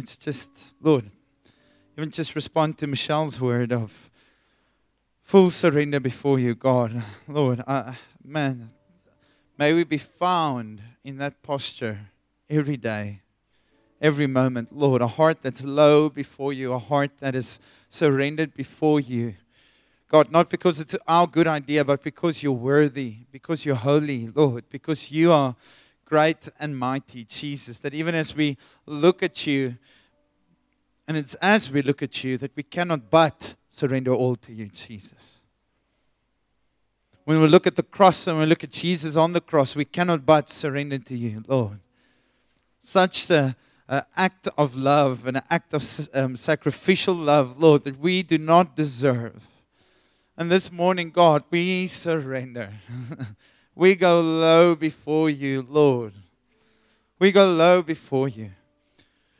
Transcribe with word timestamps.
let's 0.00 0.16
just, 0.16 0.50
Lord, 0.80 1.10
even 1.94 2.10
just 2.10 2.34
respond 2.34 2.78
to 2.78 2.86
Michelle's 2.86 3.38
word 3.38 3.70
of 3.70 4.10
full 5.22 5.50
surrender 5.50 6.00
before 6.00 6.38
you, 6.38 6.54
God. 6.54 7.02
Lord, 7.28 7.62
I, 7.66 7.98
man, 8.24 8.70
may 9.58 9.74
we 9.74 9.84
be 9.84 9.98
found 9.98 10.80
in 11.04 11.18
that 11.18 11.42
posture 11.42 11.98
every 12.48 12.78
day, 12.78 13.20
every 14.00 14.26
moment. 14.26 14.74
Lord, 14.74 15.02
a 15.02 15.06
heart 15.06 15.42
that's 15.42 15.64
low 15.64 16.08
before 16.08 16.54
you, 16.54 16.72
a 16.72 16.78
heart 16.78 17.10
that 17.18 17.34
is 17.34 17.58
surrendered 17.90 18.54
before 18.54 19.00
you. 19.00 19.34
God, 20.08 20.32
not 20.32 20.48
because 20.48 20.80
it's 20.80 20.96
our 21.06 21.26
good 21.26 21.46
idea, 21.46 21.84
but 21.84 22.02
because 22.02 22.42
you're 22.42 22.52
worthy, 22.52 23.16
because 23.30 23.66
you're 23.66 23.74
holy, 23.74 24.28
Lord, 24.28 24.64
because 24.70 25.10
you 25.10 25.30
are 25.30 25.56
great 26.10 26.48
and 26.58 26.76
mighty, 26.76 27.22
Jesus. 27.22 27.78
That 27.78 27.94
even 27.94 28.16
as 28.16 28.34
we 28.34 28.58
look 28.84 29.22
at 29.22 29.46
you, 29.46 29.76
and 31.06 31.16
it's 31.16 31.34
as 31.36 31.70
we 31.70 31.82
look 31.82 32.02
at 32.02 32.24
you 32.24 32.36
that 32.38 32.50
we 32.56 32.64
cannot 32.64 33.10
but 33.10 33.54
surrender 33.68 34.12
all 34.12 34.34
to 34.36 34.52
you, 34.52 34.66
Jesus. 34.66 35.40
When 37.24 37.40
we 37.40 37.46
look 37.46 37.68
at 37.68 37.76
the 37.76 37.84
cross 37.84 38.26
and 38.26 38.40
we 38.40 38.46
look 38.46 38.64
at 38.64 38.72
Jesus 38.72 39.14
on 39.14 39.34
the 39.34 39.40
cross, 39.40 39.76
we 39.76 39.84
cannot 39.84 40.26
but 40.26 40.50
surrender 40.50 40.98
to 40.98 41.16
you, 41.16 41.44
Lord. 41.46 41.78
Such 42.80 43.30
a, 43.30 43.54
a 43.88 44.04
act 44.16 44.48
of 44.58 44.74
love, 44.74 45.28
an 45.28 45.40
act 45.48 45.72
of 45.72 46.08
um, 46.12 46.36
sacrificial 46.36 47.14
love, 47.14 47.60
Lord, 47.60 47.84
that 47.84 48.00
we 48.00 48.24
do 48.24 48.36
not 48.36 48.74
deserve. 48.74 49.44
And 50.36 50.50
this 50.50 50.72
morning, 50.72 51.10
God, 51.10 51.44
we 51.50 51.86
surrender. 51.86 52.72
we 53.74 53.94
go 53.94 54.20
low 54.20 54.74
before 54.74 55.30
you, 55.30 55.66
Lord. 55.68 56.14
We 57.18 57.32
go 57.32 57.50
low 57.52 57.82
before 57.82 58.28
you. 58.28 58.50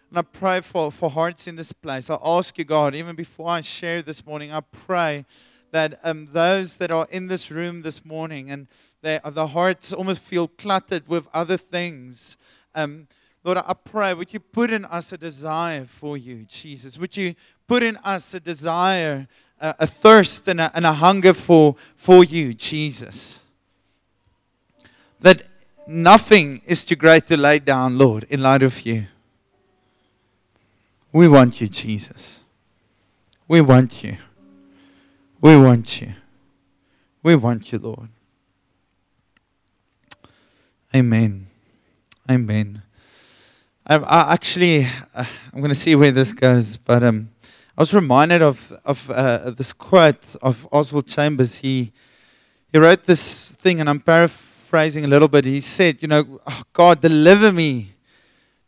And 0.09 0.19
I 0.19 0.23
pray 0.23 0.61
for, 0.61 0.91
for 0.91 1.11
hearts 1.11 1.47
in 1.47 1.56
this 1.56 1.73
place. 1.73 2.11
I 2.11 2.19
ask 2.25 2.59
you, 2.59 2.65
God, 2.65 2.95
even 2.95 3.15
before 3.16 3.48
I 3.48 3.61
share 3.61 4.03
this 4.03 4.27
morning, 4.27 4.53
I 4.53 4.61
pray 4.61 5.25
that 5.70 6.01
um, 6.03 6.28
those 6.33 6.77
that 6.77 6.91
are 6.91 7.06
in 7.11 7.28
this 7.28 7.51
room 7.51 7.83
this 7.83 8.05
morning 8.05 8.51
and 8.51 8.67
they, 9.03 9.20
the 9.25 9.48
hearts 9.48 9.92
almost 9.92 10.20
feel 10.20 10.48
cluttered 10.48 11.08
with 11.08 11.27
other 11.33 11.56
things. 11.56 12.36
Um, 12.75 13.06
Lord, 13.45 13.58
I 13.58 13.73
pray, 13.73 14.12
would 14.12 14.33
you 14.33 14.41
put 14.41 14.70
in 14.70 14.84
us 14.84 15.12
a 15.12 15.19
desire 15.19 15.86
for 15.86 16.17
you, 16.17 16.45
Jesus? 16.45 16.98
Would 16.98 17.17
you 17.17 17.34
put 17.67 17.83
in 17.83 17.97
us 17.98 18.34
a 18.34 18.41
desire 18.41 19.28
a, 19.61 19.75
a 19.81 19.86
thirst 19.86 20.48
and 20.48 20.61
a, 20.61 20.70
and 20.75 20.86
a 20.86 20.92
hunger 20.92 21.34
for, 21.34 21.77
for 21.97 22.25
you, 22.25 22.55
Jesus. 22.55 23.39
That 25.21 25.43
nothing 25.87 26.63
is 26.67 26.85
too 26.85 26.97
great 26.97 27.27
to 27.27 27.37
lay 27.37 27.59
down, 27.59 27.99
Lord, 27.99 28.25
in 28.31 28.43
light 28.43 28.63
of 28.63 28.87
you. 28.87 29.07
We 31.13 31.29
want 31.29 31.61
you, 31.61 31.69
Jesus. 31.69 32.41
We 33.48 33.61
want 33.61 34.03
you. 34.03 34.17
We 35.41 35.57
want 35.57 36.01
you. 36.01 36.15
We 37.23 37.37
want 37.37 37.73
you, 37.73 37.79
Lord. 37.79 38.09
Amen. 40.95 41.48
Amen. 42.31 42.83
I, 43.87 43.97
I 43.97 44.33
actually, 44.33 44.87
uh, 45.15 45.25
I'm 45.53 45.61
going 45.61 45.71
to 45.71 45.75
see 45.75 45.95
where 45.97 46.13
this 46.13 46.33
goes, 46.33 46.77
but 46.77 47.03
um, 47.03 47.31
I 47.77 47.83
was 47.83 47.93
reminded 47.93 48.41
of, 48.41 48.73
of 48.85 49.11
uh, 49.11 49.51
this 49.51 49.73
quote 49.73 50.37
of 50.41 50.69
Oswald 50.71 51.09
Chambers. 51.09 51.59
He, 51.59 51.93
he 52.73 52.79
wrote 52.79 53.05
this 53.05 53.48
thing, 53.51 53.81
and 53.81 53.89
I'm 53.91 54.01
paraphrasing 54.01 54.50
a 54.73 55.09
little 55.09 55.29
bit. 55.29 55.45
He 55.45 55.61
said, 55.61 56.01
You 56.01 56.09
know, 56.09 56.41
oh 56.47 56.63
God, 56.73 57.01
deliver 57.01 57.53
me. 57.53 57.95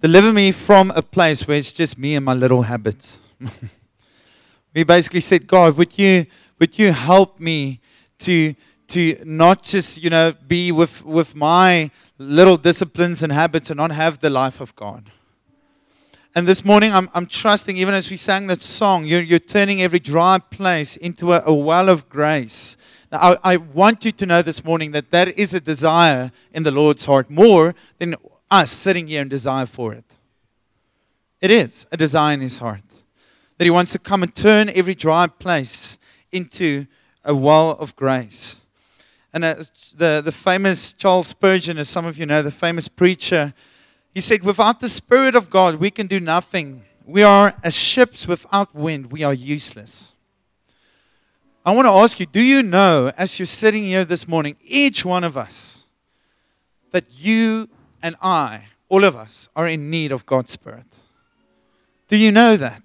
Deliver 0.01 0.33
me 0.33 0.51
from 0.51 0.91
a 0.97 1.03
place 1.03 1.47
where 1.47 1.59
it's 1.59 1.71
just 1.71 1.97
me 1.97 2.17
and 2.17 2.25
my 2.25 2.35
little 2.35 2.63
habits. 2.63 3.19
he 4.75 4.83
basically 4.83 5.21
said, 5.21 5.47
God, 5.47 5.77
would 5.77 5.97
you, 5.97 6.27
would 6.59 6.77
you 6.77 6.91
help 6.93 7.39
me 7.39 7.81
to, 8.19 8.55
to 8.89 9.23
not 9.25 9.63
just, 9.63 10.03
you 10.03 10.11
know, 10.11 10.35
be 10.49 10.73
with, 10.73 11.05
with 11.05 11.37
my 11.37 11.91
little 12.19 12.57
disciplines 12.57 13.23
and 13.23 13.33
habits 13.33 13.71
and 13.71 13.77
not 13.79 13.93
have 13.93 14.19
the 14.19 14.31
life 14.31 14.61
of 14.61 14.75
God? 14.75 15.11
And 16.35 16.49
this 16.49 16.65
morning, 16.65 16.93
I'm, 16.93 17.09
I'm 17.15 17.27
trusting, 17.27 17.77
even 17.77 17.95
as 17.95 18.11
we 18.11 18.17
sang 18.17 18.49
that 18.49 18.61
song, 18.61 19.05
you're, 19.05 19.21
you're 19.21 19.39
turning 19.39 19.83
every 19.83 20.01
dry 20.01 20.39
place 20.39 20.97
into 20.97 21.33
a, 21.33 21.43
a 21.45 21.55
well 21.55 21.89
of 21.89 22.09
grace. 22.09 22.77
I, 23.13 23.37
I 23.45 23.57
want 23.59 24.05
you 24.05 24.13
to 24.13 24.27
know 24.27 24.41
this 24.41 24.65
morning 24.65 24.93
that 24.93 25.11
that 25.11 25.29
is 25.39 25.53
a 25.53 25.61
desire 25.61 26.33
in 26.53 26.63
the 26.63 26.71
Lord's 26.71 27.05
heart 27.05 27.31
more 27.31 27.75
than 27.99 28.17
us 28.51 28.71
sitting 28.71 29.07
here 29.07 29.21
and 29.21 29.29
desire 29.29 29.67
for 29.67 29.93
it. 29.93 30.05
It 31.41 31.51
is 31.51 31.87
a 31.93 31.97
desire 31.97 32.35
in 32.35 32.41
His 32.41 32.59
heart. 32.59 32.83
That 33.59 33.65
He 33.65 33.71
wants 33.71 33.93
to 33.93 33.99
come 33.99 34.23
and 34.23 34.35
turn 34.35 34.71
every 34.71 34.95
dry 34.95 35.27
place 35.27 35.99
into 36.31 36.87
a 37.25 37.35
well 37.35 37.73
of 37.73 37.95
grace. 37.97 38.57
And 39.33 39.45
uh, 39.45 39.55
the, 39.95 40.23
the 40.25 40.33
famous 40.33 40.93
Charles 40.93 41.29
Spurgeon, 41.29 41.79
as 41.79 41.89
some 41.89 42.07
of 42.07 42.17
you 42.17 42.27
know, 42.27 42.43
the 42.43 42.51
famous 42.51 42.89
preacher, 42.89 43.55
he 44.13 44.21
said, 44.21 44.43
Without 44.43 44.81
the 44.81 44.89
Spirit 44.89 45.35
of 45.35 45.51
God, 45.51 45.77
we 45.77 45.91
can 45.91 46.07
do 46.07 46.21
nothing. 46.21 46.85
We 47.05 47.23
are 47.23 47.55
as 47.63 47.75
ships 47.75 48.27
without 48.27 48.75
wind, 48.75 49.11
we 49.11 49.23
are 49.23 49.35
useless. 49.35 50.12
I 51.65 51.75
want 51.75 51.87
to 51.87 51.93
ask 51.93 52.19
you 52.19 52.27
do 52.27 52.43
you 52.43 52.63
know, 52.63 53.13
as 53.17 53.39
you're 53.39 53.47
sitting 53.47 53.85
here 53.85 54.05
this 54.05 54.27
morning, 54.27 54.57
each 54.63 55.05
one 55.05 55.23
of 55.23 55.37
us, 55.37 55.85
that 56.91 57.05
you 57.11 57.69
and 58.03 58.17
I, 58.21 58.65
all 58.89 59.05
of 59.05 59.15
us, 59.15 59.49
are 59.55 59.67
in 59.67 59.89
need 59.89 60.11
of 60.11 60.27
God's 60.27 60.51
Spirit? 60.51 60.87
Do 62.09 62.17
you 62.17 62.33
know 62.33 62.57
that? 62.57 62.83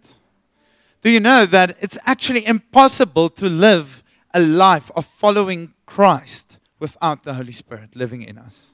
Do 1.01 1.09
you 1.09 1.19
know 1.19 1.45
that 1.45 1.77
it's 1.81 1.97
actually 2.05 2.45
impossible 2.45 3.29
to 3.29 3.49
live 3.49 4.03
a 4.33 4.39
life 4.39 4.91
of 4.95 5.05
following 5.05 5.73
Christ 5.85 6.59
without 6.79 7.23
the 7.23 7.33
Holy 7.33 7.51
Spirit 7.51 7.95
living 7.95 8.21
in 8.21 8.37
us? 8.37 8.67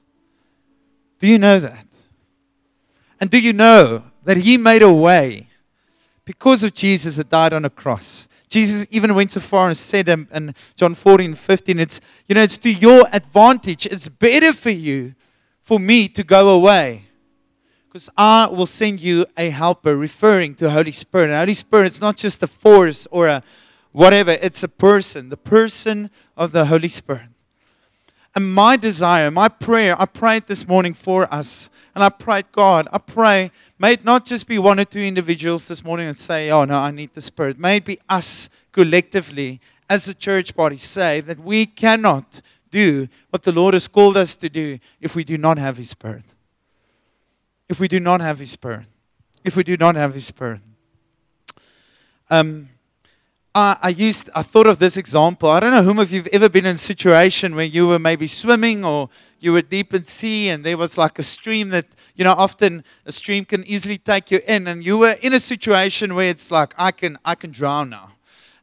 Do 1.18 1.26
you 1.26 1.38
know 1.38 1.58
that? 1.60 1.86
And 3.20 3.30
do 3.30 3.40
you 3.40 3.52
know 3.52 4.04
that 4.24 4.38
He 4.38 4.58
made 4.58 4.82
a 4.82 4.92
way 4.92 5.48
because 6.24 6.62
of 6.62 6.74
Jesus 6.74 7.16
that 7.16 7.30
died 7.30 7.52
on 7.54 7.64
a 7.64 7.70
cross? 7.70 8.28
Jesus 8.54 8.86
even 8.92 9.16
went 9.16 9.32
so 9.32 9.40
far 9.40 9.66
and 9.66 9.76
said 9.76 10.08
in, 10.08 10.28
in 10.32 10.54
John 10.76 10.94
14, 10.94 11.34
15, 11.34 11.80
it's, 11.80 12.00
you 12.28 12.36
know, 12.36 12.42
it's 12.44 12.56
to 12.58 12.72
your 12.72 13.04
advantage. 13.12 13.84
It's 13.84 14.08
better 14.08 14.52
for 14.52 14.70
you 14.70 15.16
for 15.60 15.80
me 15.80 16.06
to 16.10 16.22
go 16.22 16.50
away. 16.50 17.06
Because 17.88 18.08
I 18.16 18.46
will 18.46 18.66
send 18.66 19.00
you 19.00 19.26
a 19.36 19.50
helper, 19.50 19.96
referring 19.96 20.54
to 20.56 20.70
Holy 20.70 20.92
Spirit. 20.92 21.30
And 21.30 21.34
Holy 21.34 21.54
Spirit, 21.54 21.86
it's 21.86 22.00
not 22.00 22.16
just 22.16 22.44
a 22.44 22.46
force 22.46 23.08
or 23.10 23.26
a 23.26 23.42
whatever, 23.90 24.36
it's 24.40 24.62
a 24.62 24.68
person, 24.68 25.30
the 25.30 25.36
person 25.36 26.08
of 26.36 26.52
the 26.52 26.66
Holy 26.66 26.86
Spirit. 26.88 27.30
And 28.36 28.54
my 28.54 28.76
desire, 28.76 29.32
my 29.32 29.48
prayer, 29.48 30.00
I 30.00 30.06
prayed 30.06 30.46
this 30.46 30.68
morning 30.68 30.94
for 30.94 31.26
us 31.34 31.70
and 31.94 32.02
I 32.02 32.08
prayed, 32.08 32.46
God, 32.50 32.88
I 32.92 32.98
pray, 32.98 33.52
may 33.78 33.92
it 33.92 34.04
not 34.04 34.26
just 34.26 34.48
be 34.48 34.58
one 34.58 34.80
or 34.80 34.84
two 34.84 35.00
individuals 35.00 35.66
this 35.66 35.84
morning 35.84 36.08
and 36.08 36.18
say, 36.18 36.50
oh, 36.50 36.64
no, 36.64 36.78
I 36.78 36.90
need 36.90 37.14
the 37.14 37.20
Spirit. 37.20 37.58
May 37.58 37.76
it 37.76 37.84
be 37.84 38.00
us 38.08 38.48
collectively 38.72 39.60
as 39.88 40.08
a 40.08 40.14
church 40.14 40.56
body 40.56 40.78
say 40.78 41.20
that 41.20 41.38
we 41.38 41.66
cannot 41.66 42.40
do 42.70 43.08
what 43.30 43.44
the 43.44 43.52
Lord 43.52 43.74
has 43.74 43.86
called 43.86 44.16
us 44.16 44.34
to 44.36 44.48
do 44.48 44.78
if 45.00 45.14
we 45.14 45.22
do 45.22 45.38
not 45.38 45.58
have 45.58 45.76
His 45.76 45.90
Spirit. 45.90 46.24
If 47.68 47.78
we 47.78 47.86
do 47.86 48.00
not 48.00 48.20
have 48.20 48.40
His 48.40 48.50
Spirit. 48.50 48.86
If 49.44 49.54
we 49.54 49.62
do 49.62 49.76
not 49.76 49.94
have 49.94 50.14
His 50.14 50.26
Spirit. 50.26 50.60
Um, 52.28 52.70
I, 53.54 53.76
I 53.82 53.88
used, 53.90 54.28
I 54.34 54.42
thought 54.42 54.66
of 54.66 54.80
this 54.80 54.96
example. 54.96 55.48
I 55.48 55.60
don't 55.60 55.70
know 55.70 55.82
whom 55.82 56.00
of 56.00 56.10
you've 56.10 56.26
ever 56.28 56.48
been 56.48 56.66
in 56.66 56.74
a 56.74 56.78
situation 56.78 57.54
where 57.54 57.64
you 57.64 57.86
were 57.86 58.00
maybe 58.00 58.26
swimming 58.26 58.84
or 58.84 59.08
you 59.38 59.52
were 59.52 59.62
deep 59.62 59.94
in 59.94 60.02
sea 60.04 60.48
and 60.48 60.64
there 60.64 60.76
was 60.76 60.98
like 60.98 61.20
a 61.20 61.22
stream 61.22 61.68
that, 61.68 61.86
you 62.16 62.24
know, 62.24 62.32
often 62.32 62.82
a 63.06 63.12
stream 63.12 63.44
can 63.44 63.64
easily 63.64 63.96
take 63.96 64.32
you 64.32 64.40
in 64.48 64.66
and 64.66 64.84
you 64.84 64.98
were 64.98 65.14
in 65.22 65.32
a 65.32 65.38
situation 65.38 66.16
where 66.16 66.28
it's 66.28 66.50
like, 66.50 66.74
I 66.76 66.90
can, 66.90 67.16
I 67.24 67.36
can 67.36 67.52
drown 67.52 67.90
now. 67.90 68.14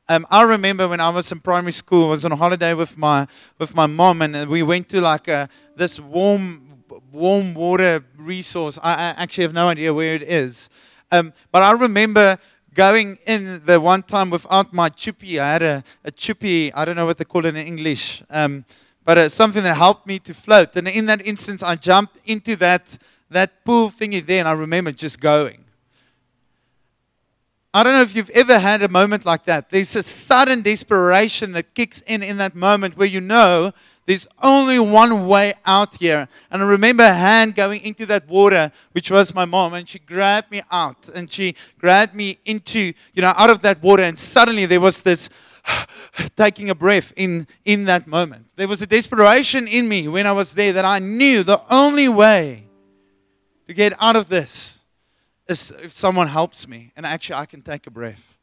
Um, 0.10 0.28
I 0.30 0.42
remember 0.42 0.90
when 0.90 1.00
I 1.00 1.08
was 1.08 1.32
in 1.32 1.40
primary 1.40 1.72
school, 1.72 2.08
I 2.08 2.10
was 2.10 2.26
on 2.26 2.32
holiday 2.32 2.74
with 2.74 2.98
my, 2.98 3.28
with 3.60 3.74
my 3.74 3.86
mom 3.86 4.22
and 4.22 4.50
we 4.50 4.62
went 4.62 4.90
to 4.90 5.00
like 5.00 5.30
a, 5.30 5.48
this 5.78 6.02
warm, 6.02 6.84
warm 7.14 7.54
water 7.54 8.04
resource. 8.18 8.78
I, 8.84 8.94
I 8.94 9.04
actually 9.12 9.44
have 9.44 9.54
no 9.54 9.70
idea 9.70 9.94
where 9.94 10.16
it 10.16 10.24
is. 10.24 10.68
Um, 11.12 11.34
but 11.52 11.62
I 11.62 11.72
remember 11.72 12.38
going 12.74 13.18
in 13.26 13.62
the 13.66 13.80
one 13.80 14.04
time 14.04 14.30
without 14.30 14.74
my 14.74 14.90
chippy. 14.90 15.40
I 15.40 15.54
had 15.54 15.64
a, 15.64 15.84
a 16.04 16.12
chippy, 16.12 16.74
I 16.74 16.86
don't 16.86 16.96
know 16.96 17.06
what 17.06 17.18
they 17.18 17.26
call 17.26 17.46
it 17.46 17.56
in 17.56 17.68
English, 17.68 18.24
um, 18.30 18.66
but 19.04 19.18
it's 19.18 19.36
something 19.36 19.64
that 19.64 19.76
helped 19.76 20.08
me 20.08 20.20
to 20.20 20.34
float. 20.34 20.76
And 20.76 20.88
in 20.88 21.06
that 21.08 21.26
instance, 21.26 21.64
I 21.64 21.76
jumped 21.76 22.18
into 22.26 22.56
that, 22.58 22.98
that 23.30 23.66
pool 23.66 23.90
thingy 23.90 24.26
there, 24.26 24.40
and 24.40 24.48
I 24.48 24.54
remember 24.54 24.92
just 24.92 25.20
going. 25.20 25.66
I 27.74 27.84
don't 27.84 27.94
know 27.94 28.02
if 28.02 28.16
you've 28.16 28.30
ever 28.32 28.60
had 28.60 28.82
a 28.84 28.90
moment 28.90 29.26
like 29.26 29.46
that. 29.46 29.70
There's 29.70 29.96
a 29.96 30.04
sudden 30.04 30.62
desperation 30.62 31.54
that 31.54 31.74
kicks 31.74 32.02
in 32.06 32.22
in 32.22 32.38
that 32.38 32.54
moment 32.54 32.98
where 32.98 33.08
you 33.08 33.22
know 33.22 33.72
There's 34.06 34.28
only 34.42 34.80
one 34.80 35.28
way 35.28 35.54
out 35.66 35.98
here. 35.98 36.28
And 36.50 36.64
I 36.64 36.66
remember 36.66 37.04
a 37.04 37.14
hand 37.14 37.56
going 37.56 37.82
into 37.82 38.06
that 38.08 38.28
water, 38.28 38.72
which 38.94 39.12
was 39.12 39.34
my 39.34 39.46
mom, 39.46 39.74
and 39.74 39.88
she 39.88 40.00
grabbed 40.00 40.52
me 40.52 40.62
out 40.72 41.10
and 41.14 41.32
she 41.32 41.56
grabbed 41.78 42.16
me 42.16 42.40
into, 42.46 42.94
you 43.14 43.22
know, 43.22 43.34
out 43.38 43.50
of 43.50 43.62
that 43.62 43.82
water. 43.82 44.04
And 44.04 44.18
suddenly 44.18 44.66
there 44.66 44.82
was 44.82 45.02
this 45.02 45.30
taking 46.36 46.70
a 46.70 46.76
breath 46.76 47.14
in, 47.16 47.48
in 47.64 47.86
that 47.86 48.08
moment. 48.08 48.48
There 48.56 48.68
was 48.68 48.82
a 48.82 48.88
desperation 48.88 49.68
in 49.68 49.88
me 49.88 50.08
when 50.08 50.26
I 50.26 50.32
was 50.32 50.54
there 50.54 50.74
that 50.74 50.86
I 50.86 51.00
knew 51.00 51.44
the 51.44 51.62
only 51.70 52.10
way 52.10 52.66
to 53.68 53.74
get 53.74 53.94
out 54.00 54.16
of 54.16 54.30
this 54.30 54.80
is 55.48 55.72
if 55.84 55.94
someone 55.94 56.28
helps 56.28 56.68
me 56.68 56.92
and 56.96 57.06
actually 57.06 57.36
I 57.36 57.46
can 57.46 57.62
take 57.62 57.86
a 57.86 57.92
breath. 57.92 58.38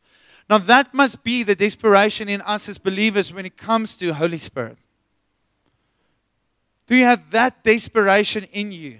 Now, 0.49 0.59
that 0.59 0.95
must 0.95 1.23
be 1.25 1.43
the 1.43 1.55
desperation 1.55 2.29
in 2.29 2.41
us 2.43 2.69
as 2.71 2.79
believers 2.79 3.33
when 3.33 3.45
it 3.45 3.59
comes 3.59 3.95
to 3.97 4.15
Holy 4.15 4.39
Spirit. 4.39 4.79
Do 6.89 6.97
you 6.97 7.05
have 7.05 7.31
that 7.31 7.63
desperation 7.63 8.45
in 8.51 8.73
you? 8.73 8.99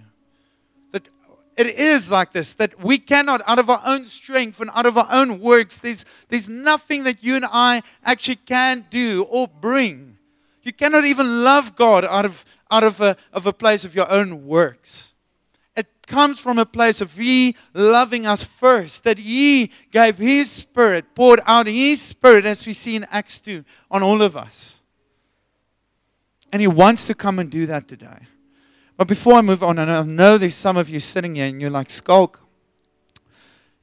That 0.93 1.09
it 1.57 1.67
is 1.67 2.11
like 2.11 2.33
this, 2.33 2.53
that 2.55 2.79
we 2.79 2.99
cannot, 2.99 3.41
out 3.47 3.59
of 3.59 3.71
our 3.71 3.81
own 3.85 4.05
strength 4.05 4.61
and 4.61 4.71
out 4.75 4.85
of 4.85 4.99
our 4.99 5.09
own 5.11 5.41
works, 5.41 5.81
there's, 5.81 6.05
there's 6.29 6.51
nothing 6.51 7.05
that 7.05 7.25
you 7.25 7.35
and 7.35 7.47
I 7.51 7.83
actually 8.05 8.37
can 8.37 8.87
do 8.91 9.27
or 9.31 9.49
bring. 9.49 10.19
You 10.63 10.73
cannot 10.73 11.07
even 11.07 11.45
love 11.45 11.77
God 11.77 12.05
out 12.05 12.27
of, 12.27 12.45
out 12.71 12.85
of, 12.85 13.01
a, 13.01 13.17
of 13.33 13.47
a 13.47 13.55
place 13.55 13.87
of 13.87 13.95
your 13.95 14.11
own 14.11 14.47
works 14.47 15.15
It 15.75 15.87
comes 16.07 16.39
from 16.39 16.59
a 16.59 16.67
place 16.67 17.01
of 17.01 17.15
He 17.15 17.57
loving 17.73 18.27
us 18.27 18.45
first, 18.45 19.05
that 19.05 19.17
He 19.17 19.71
gave 19.91 20.19
His 20.19 20.51
Spirit, 20.51 21.15
poured 21.15 21.41
out 21.47 21.67
His 21.67 22.03
Spirit, 22.03 22.45
as 22.45 22.67
we 22.67 22.75
see 22.75 22.97
in 22.97 23.07
Acts 23.11 23.41
2, 23.41 23.65
on 23.91 24.03
all 24.03 24.21
of 24.21 24.37
us. 24.37 24.78
And 26.53 26.61
He 26.61 26.69
wants 26.69 27.07
to 27.07 27.15
come 27.15 27.39
and 27.39 27.51
do 27.51 27.67
that 27.67 27.89
today. 27.89 28.27
But 28.97 29.07
before 29.07 29.35
I 29.35 29.43
move 29.43 29.63
on, 29.63 29.79
and 29.79 29.91
I 29.91 30.03
know 30.03 30.39
there's 30.39 30.55
some 30.55 30.77
of 30.77 30.89
you 30.89 30.99
sitting 30.99 31.37
here 31.37 31.47
and 31.47 31.61
you're 31.61 31.71
like, 31.71 31.89
Schalk, 31.89 32.41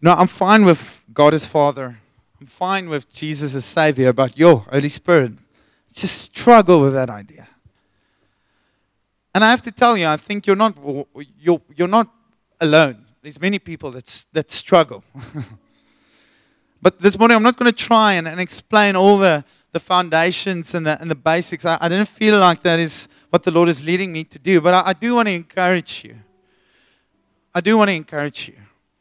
no, 0.02 0.12
I'm 0.12 0.28
fine 0.28 0.66
with 0.66 1.02
God 1.14 1.34
as 1.34 1.46
Father. 1.46 2.00
I'm 2.40 2.48
fine 2.48 2.90
with 2.90 3.12
Jesus 3.14 3.56
as 3.56 3.64
Savior, 3.64 4.12
but 4.12 4.38
yo, 4.38 4.58
Holy 4.58 4.90
Spirit, 4.90 5.34
just 5.94 6.18
struggle 6.18 6.82
with 6.82 6.94
that 6.94 7.10
idea. 7.10 7.48
And 9.34 9.44
I 9.44 9.52
have 9.52 9.62
to 9.64 9.72
tell 9.72 9.98
you, 9.98 10.08
I 10.08 10.18
think 10.18 10.46
you're 10.48 10.56
not, 10.56 10.78
you're, 11.40 11.62
you're 11.76 11.88
not 11.88 12.10
alone. 12.60 13.06
There's 13.22 13.40
many 13.40 13.60
people 13.60 13.92
that, 13.92 14.26
that 14.34 14.52
struggle. 14.52 15.04
but 16.82 17.00
this 17.00 17.18
morning, 17.18 17.36
I'm 17.36 17.44
not 17.44 17.58
going 17.58 17.72
to 17.72 17.78
try 17.78 18.14
and, 18.14 18.28
and 18.28 18.40
explain 18.40 18.96
all 18.96 19.18
the, 19.18 19.44
the 19.76 19.80
foundations 19.82 20.74
and 20.74 20.88
the, 20.88 20.98
and 21.02 21.12
the 21.12 21.16
basics. 21.16 21.66
I, 21.66 21.78
I 21.82 21.90
didn't 21.90 22.08
feel 22.08 22.40
like 22.40 22.64
that 22.64 22.80
is 22.80 23.10
what 23.30 23.44
the 23.44 23.52
Lord 23.52 23.68
is 23.68 23.84
leading 23.84 24.14
me 24.14 24.24
to 24.24 24.40
do. 24.40 24.62
But 24.62 24.74
I, 24.74 24.92
I 24.92 24.94
do 24.94 25.16
want 25.16 25.28
to 25.28 25.34
encourage 25.34 26.06
you. 26.06 26.16
I 27.54 27.60
do 27.60 27.78
want 27.78 27.90
to 27.90 27.94
encourage 27.94 28.48
you. 28.48 28.56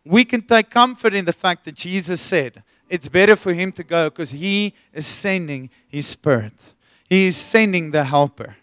We 0.05 0.25
can 0.25 0.43
take 0.43 0.71
comfort 0.71 1.15
in 1.15 1.27
the 1.27 1.33
fact 1.33 1.65
that 1.67 1.77
Jesus 1.77 2.21
said 2.21 2.65
it's 2.89 3.09
better 3.09 3.37
for 3.37 3.53
him 3.53 3.71
to 3.73 3.85
go 3.85 4.11
because 4.11 4.31
he 4.31 4.75
is 4.93 5.07
sending 5.07 5.71
his 5.87 6.09
spirit. 6.09 6.55
He 7.09 7.29
is 7.29 7.37
sending 7.37 7.93
the 7.93 8.03
helper. 8.03 8.57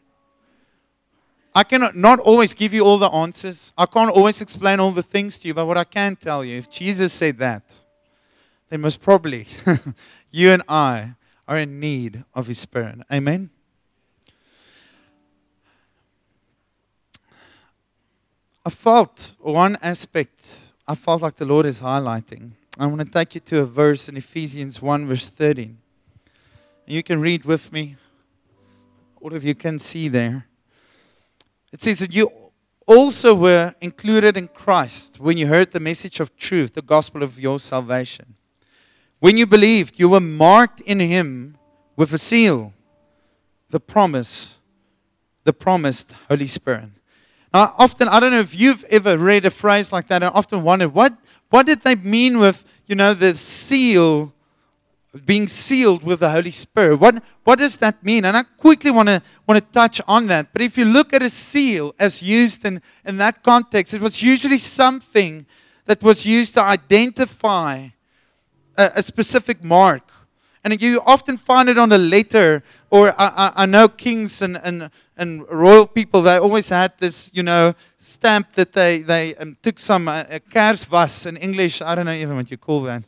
I 1.56 1.64
cannot 1.64 1.96
not 1.96 2.20
always 2.20 2.54
give 2.54 2.74
you 2.74 2.84
all 2.84 2.98
the 2.98 3.10
answers. 3.10 3.72
I 3.78 3.86
can't 3.86 4.12
always 4.12 4.42
explain 4.42 4.82
all 4.82 4.92
the 4.92 5.02
things 5.02 5.38
to 5.40 5.48
you, 5.48 5.54
but 5.54 5.66
what 5.66 5.78
I 5.78 5.86
can 5.86 6.18
tell 6.18 6.44
you, 6.44 6.58
if 6.58 6.70
Jesus 6.70 7.14
said 7.14 7.38
that, 7.38 7.64
then 8.70 8.82
most 8.82 9.02
probably 9.02 9.48
you 10.32 10.52
and 10.52 10.64
I 10.68 11.16
are 11.52 11.58
in 11.58 11.82
need 11.82 12.24
of 12.34 12.48
His 12.48 12.60
Spirit. 12.60 13.00
Amen. 13.12 13.50
I 18.66 18.70
felt 18.70 19.36
one 19.38 19.78
aspect, 19.82 20.60
I 20.88 20.96
felt 20.96 21.22
like 21.22 21.36
the 21.36 21.46
Lord 21.46 21.66
is 21.66 21.82
highlighting. 21.82 22.52
I 22.80 22.86
want 22.86 23.02
to 23.02 23.06
take 23.06 23.36
you 23.36 23.42
to 23.42 23.60
a 23.60 23.66
verse 23.66 24.08
in 24.08 24.16
Ephesians 24.16 24.82
1, 24.82 25.06
verse 25.06 25.28
13. 25.28 25.78
You 26.88 27.04
can 27.04 27.20
read 27.20 27.44
with 27.44 27.74
me. 27.74 27.98
All 29.20 29.36
of 29.36 29.44
you 29.44 29.54
can 29.54 29.78
see 29.78 30.08
there. 30.08 30.46
It 31.74 31.82
says 31.82 32.00
that 32.00 32.14
you 32.14 32.32
also 32.88 33.36
were 33.36 33.76
included 33.82 34.38
in 34.38 34.48
Christ 34.48 35.20
when 35.20 35.38
you 35.38 35.48
heard 35.48 35.72
the 35.72 35.82
message 35.82 36.22
of 36.22 36.34
truth, 36.38 36.76
the 36.76 36.82
gospel 36.82 37.24
of 37.24 37.38
your 37.38 37.60
salvation. 37.60 38.36
When 39.22 39.38
you 39.38 39.46
believed, 39.46 40.00
you 40.00 40.10
were 40.10 40.20
marked 40.20 40.80
in 40.82 41.00
Him 41.00 41.56
with 41.96 42.12
a 42.12 42.18
seal, 42.18 42.74
the 43.70 43.80
promise, 43.80 44.58
the 45.44 45.54
promised 45.54 46.12
Holy 46.28 46.48
Spirit. 46.48 46.90
Now, 47.54 47.76
often, 47.78 48.08
I 48.08 48.20
don't 48.20 48.32
know 48.32 48.40
if 48.40 48.60
you've 48.60 48.84
ever 48.86 49.20
read 49.20 49.46
a 49.46 49.52
phrase 49.52 49.92
like 49.92 50.08
that, 50.08 50.24
and 50.24 50.34
often 50.34 50.64
wondered 50.64 50.96
what, 50.96 51.16
what 51.52 51.68
did 51.68 51.84
they 51.84 51.94
mean 51.94 52.40
with, 52.40 52.66
you 52.88 52.96
know, 52.96 53.14
the 53.14 53.38
seal 53.38 54.34
being 55.24 55.48
sealed 55.48 56.02
with 56.02 56.22
the 56.22 56.32
Holy 56.32 56.50
Spirit. 56.50 56.96
What, 56.96 57.22
what 57.44 57.60
does 57.60 57.78
that 57.78 58.04
mean? 58.04 58.26
And 58.26 58.36
I 58.36 58.42
quickly 58.42 58.90
want 58.90 59.10
to 59.10 59.22
want 59.48 59.64
to 59.64 59.72
touch 59.72 60.02
on 60.08 60.26
that. 60.28 60.52
But 60.52 60.64
if 60.64 60.80
you 60.80 60.86
look 60.86 61.14
at 61.14 61.22
a 61.22 61.30
seal 61.30 61.94
as 62.00 62.24
used 62.24 62.66
in, 62.66 62.82
in 63.06 63.18
that 63.18 63.44
context, 63.44 63.94
it 63.94 64.02
was 64.02 64.24
usually 64.24 64.58
something 64.58 65.46
that 65.86 66.02
was 66.02 66.26
used 66.26 66.56
to 66.56 66.64
identify 66.64 67.90
a, 68.78 68.92
a 68.96 69.04
specific 69.04 69.64
mark. 69.64 70.04
And 70.64 70.80
you 70.82 71.02
often 71.06 71.38
find 71.38 71.70
it 71.70 71.78
on 71.78 71.92
a 71.92 71.98
letter, 71.98 72.64
or 72.92 73.10
I, 73.20 73.28
I, 73.28 73.52
I 73.64 73.66
know 73.66 73.88
kings 73.88 74.42
and, 74.42 74.58
and, 74.58 74.92
and 75.18 75.50
royal 75.50 75.88
people, 75.88 76.22
they 76.22 76.38
always 76.38 76.70
had 76.70 76.94
this, 77.00 77.32
you 77.34 77.42
know, 77.42 77.74
stamp 77.98 78.54
that 78.54 78.74
they, 78.74 79.00
they 79.00 79.36
um, 79.36 79.58
took 79.64 79.80
some 79.80 80.08
uh, 80.08 80.24
kerswas 80.52 81.26
in 81.26 81.38
English, 81.38 81.82
I 81.82 81.96
don't 81.96 82.06
know 82.06 82.14
even 82.14 82.36
what 82.36 82.52
you 82.52 82.58
call 82.58 82.84
that. 82.84 83.04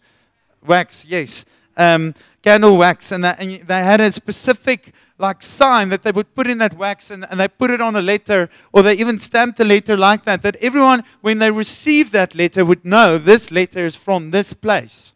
Wax, 0.65 1.05
yes 1.05 1.45
um, 1.77 2.13
candle 2.41 2.77
wax, 2.77 3.11
and, 3.11 3.23
that, 3.23 3.39
and 3.41 3.51
they 3.67 3.83
had 3.83 4.01
a 4.01 4.11
specific 4.11 4.93
like 5.17 5.43
sign 5.43 5.89
that 5.89 6.01
they 6.01 6.11
would 6.11 6.33
put 6.35 6.47
in 6.47 6.57
that 6.57 6.75
wax 6.75 7.11
and, 7.11 7.25
and 7.29 7.39
they 7.39 7.47
put 7.47 7.69
it 7.69 7.79
on 7.79 7.95
a 7.95 8.01
letter 8.01 8.49
or 8.73 8.81
they 8.81 8.95
even 8.95 9.19
stamped 9.19 9.59
the 9.59 9.63
letter 9.63 9.95
like 9.95 10.25
that 10.25 10.41
that 10.41 10.55
everyone 10.55 11.03
when 11.21 11.37
they 11.37 11.51
received 11.51 12.11
that 12.11 12.33
letter 12.33 12.65
would 12.65 12.83
know 12.83 13.19
this 13.19 13.51
letter 13.51 13.85
is 13.85 13.95
from 13.95 14.31
this 14.31 14.53
place 14.53 15.12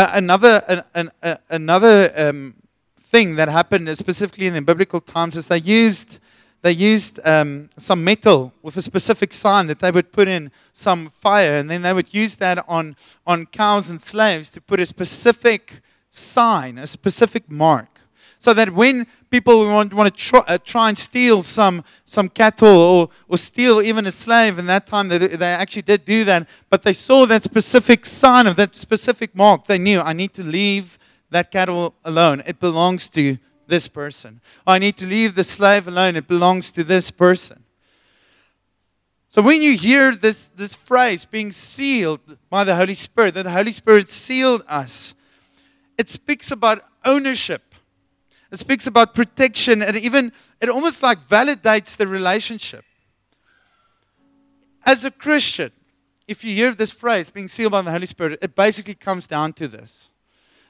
uh, 0.00 0.10
another 0.14 0.62
uh, 0.66 0.82
an, 0.94 1.10
uh, 1.22 1.36
another 1.50 2.10
um, 2.16 2.54
thing 3.02 3.36
that 3.36 3.48
happened 3.48 3.86
specifically 3.98 4.46
in 4.46 4.54
the 4.54 4.62
biblical 4.62 4.98
times 4.98 5.36
is 5.36 5.46
they 5.46 5.58
used 5.58 6.18
they 6.62 6.72
used 6.72 7.20
um, 7.24 7.68
some 7.76 8.02
metal 8.02 8.52
with 8.62 8.78
a 8.78 8.82
specific 8.82 9.32
sign 9.32 9.66
that 9.66 9.80
they 9.80 9.90
would 9.90 10.10
put 10.10 10.26
in 10.26 10.50
some 10.72 11.10
fire, 11.20 11.56
and 11.56 11.70
then 11.70 11.82
they 11.82 11.92
would 11.92 12.14
use 12.14 12.36
that 12.36 12.64
on, 12.66 12.96
on 13.26 13.46
cows 13.46 13.88
and 13.90 14.00
slaves 14.00 14.48
to 14.50 14.60
put 14.60 14.80
a 14.80 14.86
specific 14.86 15.80
sign, 16.10 16.78
a 16.78 16.86
specific 16.86 17.50
mark. 17.50 17.99
So 18.40 18.54
that 18.54 18.70
when 18.70 19.06
people 19.28 19.66
want, 19.66 19.92
want 19.92 20.12
to 20.12 20.18
try, 20.18 20.42
uh, 20.48 20.56
try 20.56 20.88
and 20.88 20.96
steal 20.96 21.42
some, 21.42 21.84
some 22.06 22.30
cattle 22.30 22.68
or, 22.68 23.10
or 23.28 23.36
steal 23.36 23.82
even 23.82 24.06
a 24.06 24.12
slave, 24.12 24.58
in 24.58 24.64
that 24.64 24.86
time 24.86 25.08
they, 25.08 25.18
they 25.18 25.46
actually 25.46 25.82
did 25.82 26.06
do 26.06 26.24
that, 26.24 26.48
but 26.70 26.82
they 26.82 26.94
saw 26.94 27.26
that 27.26 27.44
specific 27.44 28.06
sign 28.06 28.46
of 28.46 28.56
that 28.56 28.74
specific 28.74 29.36
mark, 29.36 29.66
they 29.66 29.76
knew, 29.76 30.00
I 30.00 30.14
need 30.14 30.32
to 30.34 30.42
leave 30.42 30.98
that 31.28 31.50
cattle 31.50 31.94
alone. 32.02 32.42
It 32.46 32.58
belongs 32.58 33.10
to 33.10 33.36
this 33.66 33.88
person. 33.88 34.40
I 34.66 34.78
need 34.78 34.96
to 34.96 35.06
leave 35.06 35.34
the 35.34 35.44
slave 35.44 35.86
alone. 35.86 36.16
It 36.16 36.26
belongs 36.26 36.70
to 36.72 36.82
this 36.82 37.10
person. 37.10 37.64
So 39.28 39.42
when 39.42 39.60
you 39.60 39.76
hear 39.76 40.12
this, 40.12 40.48
this 40.56 40.74
phrase 40.74 41.26
being 41.26 41.52
sealed 41.52 42.20
by 42.48 42.64
the 42.64 42.74
Holy 42.74 42.94
Spirit, 42.94 43.34
that 43.34 43.42
the 43.44 43.50
Holy 43.50 43.72
Spirit 43.72 44.08
sealed 44.08 44.64
us, 44.66 45.14
it 45.98 46.08
speaks 46.08 46.50
about 46.50 46.82
ownership. 47.04 47.69
It 48.50 48.58
speaks 48.58 48.86
about 48.86 49.14
protection 49.14 49.82
and 49.82 49.96
even 49.96 50.32
it 50.60 50.68
almost 50.68 51.02
like 51.02 51.26
validates 51.26 51.96
the 51.96 52.06
relationship. 52.06 52.84
As 54.84 55.04
a 55.04 55.10
Christian, 55.10 55.70
if 56.26 56.42
you 56.42 56.54
hear 56.54 56.72
this 56.74 56.90
phrase 56.90 57.30
being 57.30 57.48
sealed 57.48 57.72
by 57.72 57.82
the 57.82 57.90
Holy 57.90 58.06
Spirit, 58.06 58.38
it 58.42 58.54
basically 58.54 58.94
comes 58.94 59.26
down 59.26 59.52
to 59.54 59.68
this. 59.68 60.10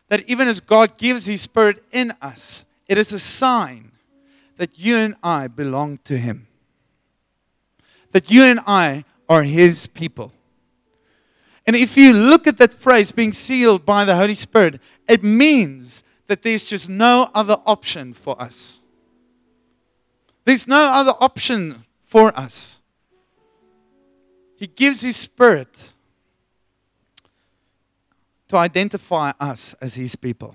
That 0.09 0.29
even 0.29 0.49
as 0.49 0.61
God 0.61 0.99
gives 0.99 1.27
His 1.27 1.43
Spirit 1.43 1.85
in 1.93 2.13
us, 2.21 2.65
it 2.89 2.99
is 2.99 3.13
a 3.13 3.19
sign 3.19 3.93
that 4.57 4.79
you 4.79 4.97
and 4.97 5.15
I 5.23 5.47
belong 5.47 5.99
to 6.05 6.19
Him. 6.19 6.49
That 8.13 8.31
you 8.31 8.43
and 8.43 8.61
I 8.67 9.05
are 9.29 9.43
His 9.43 9.87
people. 9.87 10.33
And 11.67 11.77
if 11.77 11.97
you 11.97 12.13
look 12.13 12.47
at 12.47 12.59
that 12.59 12.73
phrase 12.73 13.13
being 13.13 13.33
sealed 13.33 13.87
by 13.87 14.05
the 14.05 14.17
Holy 14.17 14.35
Spirit, 14.35 14.81
it 15.09 15.23
means 15.23 16.03
that 16.31 16.43
there's 16.43 16.65
just 16.65 16.89
no 16.89 17.29
other 17.35 17.57
option 17.67 18.15
for 18.15 18.41
us. 18.41 18.79
There's 20.45 20.65
no 20.65 20.79
other 20.93 21.13
option 21.19 21.85
for 22.05 22.33
us. 22.39 22.79
He 24.55 24.69
gives 24.69 25.01
His 25.01 25.17
Spirit 25.17 25.91
to 28.47 28.57
identify 28.57 29.33
us 29.41 29.75
as 29.83 29.95
His 29.95 30.15
people. 30.15 30.55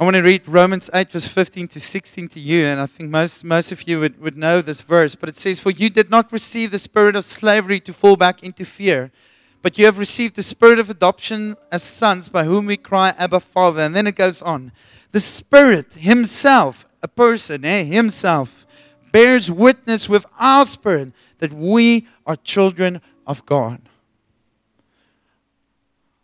I 0.00 0.04
want 0.04 0.16
to 0.16 0.22
read 0.22 0.48
Romans 0.48 0.88
8, 0.94 1.12
verse 1.12 1.26
15 1.26 1.68
to 1.68 1.78
16 1.80 2.28
to 2.28 2.40
you, 2.40 2.64
and 2.64 2.80
I 2.80 2.86
think 2.86 3.10
most, 3.10 3.44
most 3.44 3.70
of 3.70 3.86
you 3.86 4.00
would, 4.00 4.18
would 4.18 4.38
know 4.38 4.62
this 4.62 4.80
verse, 4.80 5.14
but 5.14 5.28
it 5.28 5.36
says, 5.36 5.60
For 5.60 5.70
you 5.70 5.90
did 5.90 6.08
not 6.08 6.32
receive 6.32 6.70
the 6.70 6.78
spirit 6.78 7.14
of 7.14 7.26
slavery 7.26 7.80
to 7.80 7.92
fall 7.92 8.16
back 8.16 8.42
into 8.42 8.64
fear, 8.64 9.12
but 9.62 9.78
you 9.78 9.84
have 9.84 9.98
received 9.98 10.36
the 10.36 10.42
spirit 10.42 10.78
of 10.78 10.90
adoption 10.90 11.56
as 11.70 11.82
sons, 11.82 12.28
by 12.28 12.44
whom 12.44 12.66
we 12.66 12.76
cry, 12.76 13.14
Abba, 13.18 13.40
Father. 13.40 13.82
And 13.82 13.94
then 13.94 14.06
it 14.06 14.16
goes 14.16 14.40
on. 14.42 14.72
The 15.12 15.20
Spirit 15.20 15.94
Himself, 15.94 16.86
a 17.02 17.08
person, 17.08 17.64
eh, 17.64 17.84
Himself, 17.84 18.66
bears 19.12 19.50
witness 19.50 20.08
with 20.08 20.24
our 20.38 20.64
spirit 20.64 21.12
that 21.38 21.52
we 21.52 22.06
are 22.26 22.36
children 22.36 23.00
of 23.26 23.44
God. 23.44 23.80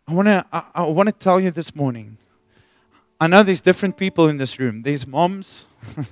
I 0.08 0.14
want 0.14 0.28
to 0.28 0.46
I, 0.52 0.64
I 0.74 0.82
want 0.86 1.08
to 1.08 1.12
tell 1.12 1.40
you 1.40 1.50
this 1.50 1.74
morning 1.74 2.18
I 3.18 3.26
know 3.28 3.42
there's 3.42 3.60
different 3.60 3.96
people 3.96 4.28
in 4.28 4.36
this 4.36 4.58
room. 4.58 4.82
There's 4.82 5.06
moms, 5.06 5.64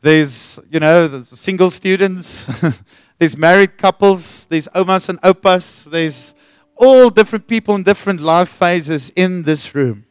there's, 0.00 0.58
you 0.70 0.80
know, 0.80 1.08
there's 1.08 1.28
single 1.28 1.70
students, 1.70 2.42
there's 3.18 3.36
married 3.36 3.78
couples, 3.78 4.44
there's 4.46 4.68
omas 4.74 5.08
and 5.08 5.20
opas, 5.22 5.84
there's 5.84 6.34
all 6.76 7.08
different 7.08 7.46
people 7.46 7.74
in 7.74 7.82
different 7.82 8.20
life 8.20 8.48
phases 8.48 9.10
in 9.16 9.44
this 9.44 9.74
room. 9.74 10.04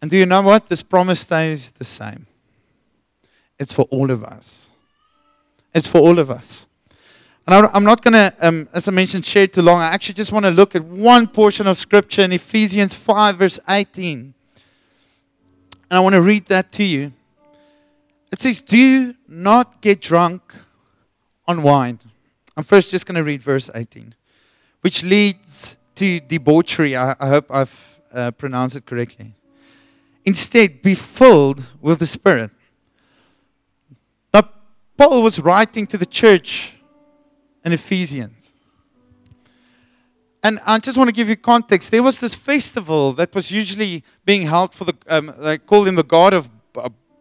And 0.00 0.10
do 0.10 0.16
you 0.16 0.24
know 0.24 0.40
what? 0.40 0.66
This 0.66 0.82
promise 0.82 1.20
stays 1.20 1.70
the 1.70 1.84
same. 1.84 2.26
It's 3.58 3.72
for 3.72 3.82
all 3.90 4.10
of 4.10 4.24
us. 4.24 4.70
It's 5.74 5.86
for 5.86 5.98
all 5.98 6.18
of 6.18 6.30
us. 6.30 6.66
And 7.46 7.66
I'm 7.74 7.84
not 7.84 8.02
going 8.02 8.14
to, 8.14 8.34
um, 8.40 8.68
as 8.72 8.88
I 8.88 8.92
mentioned, 8.92 9.26
share 9.26 9.46
too 9.46 9.62
long. 9.62 9.80
I 9.80 9.86
actually 9.86 10.14
just 10.14 10.32
want 10.32 10.44
to 10.46 10.50
look 10.50 10.74
at 10.74 10.84
one 10.84 11.26
portion 11.26 11.66
of 11.66 11.76
Scripture 11.78 12.22
in 12.22 12.32
Ephesians 12.32 12.94
5, 12.94 13.36
verse 13.36 13.58
18. 13.68 14.34
And 15.90 15.98
I 15.98 16.00
want 16.00 16.14
to 16.14 16.22
read 16.22 16.46
that 16.46 16.70
to 16.72 16.84
you. 16.84 17.12
It 18.32 18.40
says, 18.40 18.60
Do 18.60 19.14
not 19.26 19.80
get 19.80 20.00
drunk 20.00 20.54
on 21.50 21.62
wine. 21.62 21.98
I'm 22.56 22.64
first 22.64 22.90
just 22.90 23.04
going 23.06 23.16
to 23.16 23.24
read 23.24 23.42
verse 23.42 23.68
18, 23.74 24.14
which 24.82 25.02
leads 25.02 25.76
to 25.96 26.20
debauchery. 26.20 26.96
I, 26.96 27.16
I 27.18 27.28
hope 27.28 27.46
I've 27.50 28.00
uh, 28.12 28.30
pronounced 28.30 28.76
it 28.76 28.86
correctly. 28.86 29.34
Instead, 30.24 30.80
be 30.80 30.94
filled 30.94 31.66
with 31.80 31.98
the 31.98 32.06
Spirit. 32.06 32.52
Now, 34.32 34.48
Paul 34.96 35.22
was 35.22 35.40
writing 35.40 35.86
to 35.88 35.98
the 35.98 36.06
church 36.06 36.76
in 37.64 37.72
Ephesians. 37.72 38.52
And 40.42 40.60
I 40.64 40.78
just 40.78 40.96
want 40.96 41.08
to 41.08 41.12
give 41.12 41.28
you 41.28 41.36
context. 41.36 41.90
There 41.90 42.02
was 42.02 42.18
this 42.20 42.34
festival 42.34 43.12
that 43.14 43.34
was 43.34 43.50
usually 43.50 44.04
being 44.24 44.46
held 44.46 44.72
for 44.74 44.84
the, 44.84 44.94
um, 45.08 45.34
they 45.38 45.58
called 45.58 45.88
him 45.88 45.96
the 45.96 46.04
god 46.04 46.32
of 46.32 46.48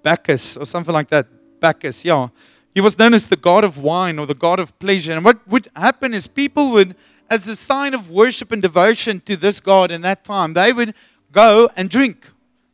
Bacchus 0.03 0.55
or 0.55 0.65
something 0.65 0.93
like 0.93 1.09
that. 1.09 1.27
Bacchus, 1.59 2.05
yeah. 2.05 2.29
He 2.73 2.81
was 2.81 2.97
known 2.97 3.13
as 3.13 3.25
the 3.25 3.35
god 3.35 3.63
of 3.63 3.77
wine 3.77 4.19
or 4.19 4.25
the 4.25 4.33
god 4.33 4.59
of 4.59 4.77
pleasure. 4.79 5.13
And 5.13 5.25
what 5.25 5.47
would 5.47 5.69
happen 5.75 6.13
is 6.13 6.27
people 6.27 6.71
would, 6.71 6.95
as 7.29 7.47
a 7.47 7.55
sign 7.55 7.93
of 7.93 8.09
worship 8.09 8.51
and 8.51 8.61
devotion 8.61 9.21
to 9.25 9.35
this 9.35 9.59
god 9.59 9.91
in 9.91 10.01
that 10.01 10.23
time, 10.23 10.53
they 10.53 10.71
would 10.71 10.93
go 11.31 11.69
and 11.75 11.89
drink. 11.89 12.27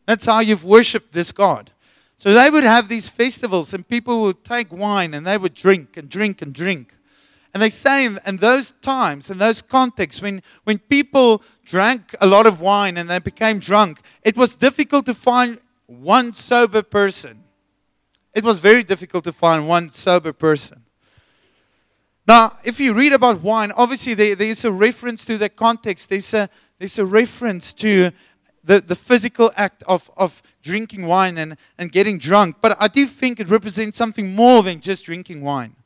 That's 0.05 0.25
how 0.25 0.39
you've 0.39 0.63
worshipped 0.63 1.13
this 1.13 1.31
god. 1.31 1.71
So 2.17 2.33
they 2.33 2.49
would 2.49 2.63
have 2.63 2.87
these 2.87 3.09
festivals 3.09 3.73
and 3.73 3.87
people 3.87 4.21
would 4.21 4.43
take 4.43 4.71
wine 4.71 5.13
and 5.13 5.25
they 5.25 5.37
would 5.37 5.53
drink 5.53 5.97
and 5.97 6.09
drink 6.09 6.41
and 6.41 6.53
drink. 6.53 6.93
And 7.53 7.61
they 7.61 7.69
say 7.69 8.03
in, 8.03 8.19
those 8.37 8.73
times, 8.81 9.29
in 9.29 9.37
those 9.37 9.61
contexts, 9.61 10.21
when, 10.21 10.43
when 10.65 10.77
people 10.77 11.41
drank 11.63 12.13
a 12.19 12.27
lot 12.27 12.45
of 12.45 12.59
wine 12.59 12.97
and 12.97 13.09
they 13.09 13.19
became 13.19 13.59
drunk, 13.59 14.01
it 14.23 14.35
was 14.35 14.57
difficult 14.57 15.05
to 15.05 15.13
find 15.13 15.59
one 15.87 16.33
sober 16.33 16.83
person. 16.83 17.44
It 18.35 18.43
was 18.43 18.59
very 18.59 18.83
difficult 18.83 19.23
to 19.23 19.31
find 19.31 19.67
one 19.67 19.89
sober 19.89 20.33
person. 20.33 20.83
Now, 22.27 22.57
if 22.65 22.81
you 22.81 22.93
read 22.93 23.13
about 23.13 23.41
wine, 23.41 23.71
obviously 23.77 24.13
there, 24.13 24.35
there's 24.35 24.65
a 24.65 24.71
reference 24.71 25.23
to 25.25 25.37
the 25.37 25.47
context. 25.47 26.09
There's 26.09 26.33
a, 26.33 26.49
there's 26.77 26.99
a 26.99 27.05
reference 27.05 27.73
to 27.75 28.11
the, 28.61 28.81
the 28.81 28.95
physical 28.95 29.53
act 29.55 29.83
of, 29.87 30.11
of 30.17 30.43
drinking 30.61 31.05
wine 31.05 31.37
and, 31.37 31.55
and 31.77 31.93
getting 31.93 32.17
drunk. 32.17 32.57
But 32.61 32.75
I 32.77 32.89
do 32.89 33.05
think 33.07 33.39
it 33.39 33.47
represents 33.47 33.97
something 33.97 34.35
more 34.35 34.63
than 34.63 34.81
just 34.81 35.05
drinking 35.05 35.41
wine. 35.41 35.77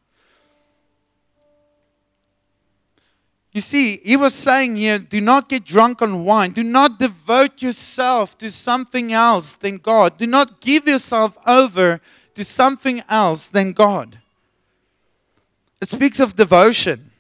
You 3.51 3.62
see, 3.62 3.98
he 4.03 4.15
was 4.15 4.34
saying 4.34 4.75
here 4.75 4.98
do 4.98 5.22
not 5.22 5.50
get 5.50 5.65
drunk 5.65 6.01
on 6.01 6.24
wine. 6.24 6.51
Do 6.51 6.63
not 6.63 6.98
devote 6.98 7.62
yourself 7.62 8.38
to 8.39 8.50
something 8.50 9.12
else 9.12 9.53
than 9.53 9.77
God. 9.77 10.18
Do 10.18 10.25
not 10.25 10.62
give 10.62 10.88
yourself 10.88 11.38
over 11.46 12.00
to 12.39 12.46
something 12.46 13.03
else 13.10 13.48
than 13.48 13.74
God. 13.74 14.19
It 15.81 15.89
speaks 15.89 16.19
of 16.19 16.36
devotion. 16.36 17.12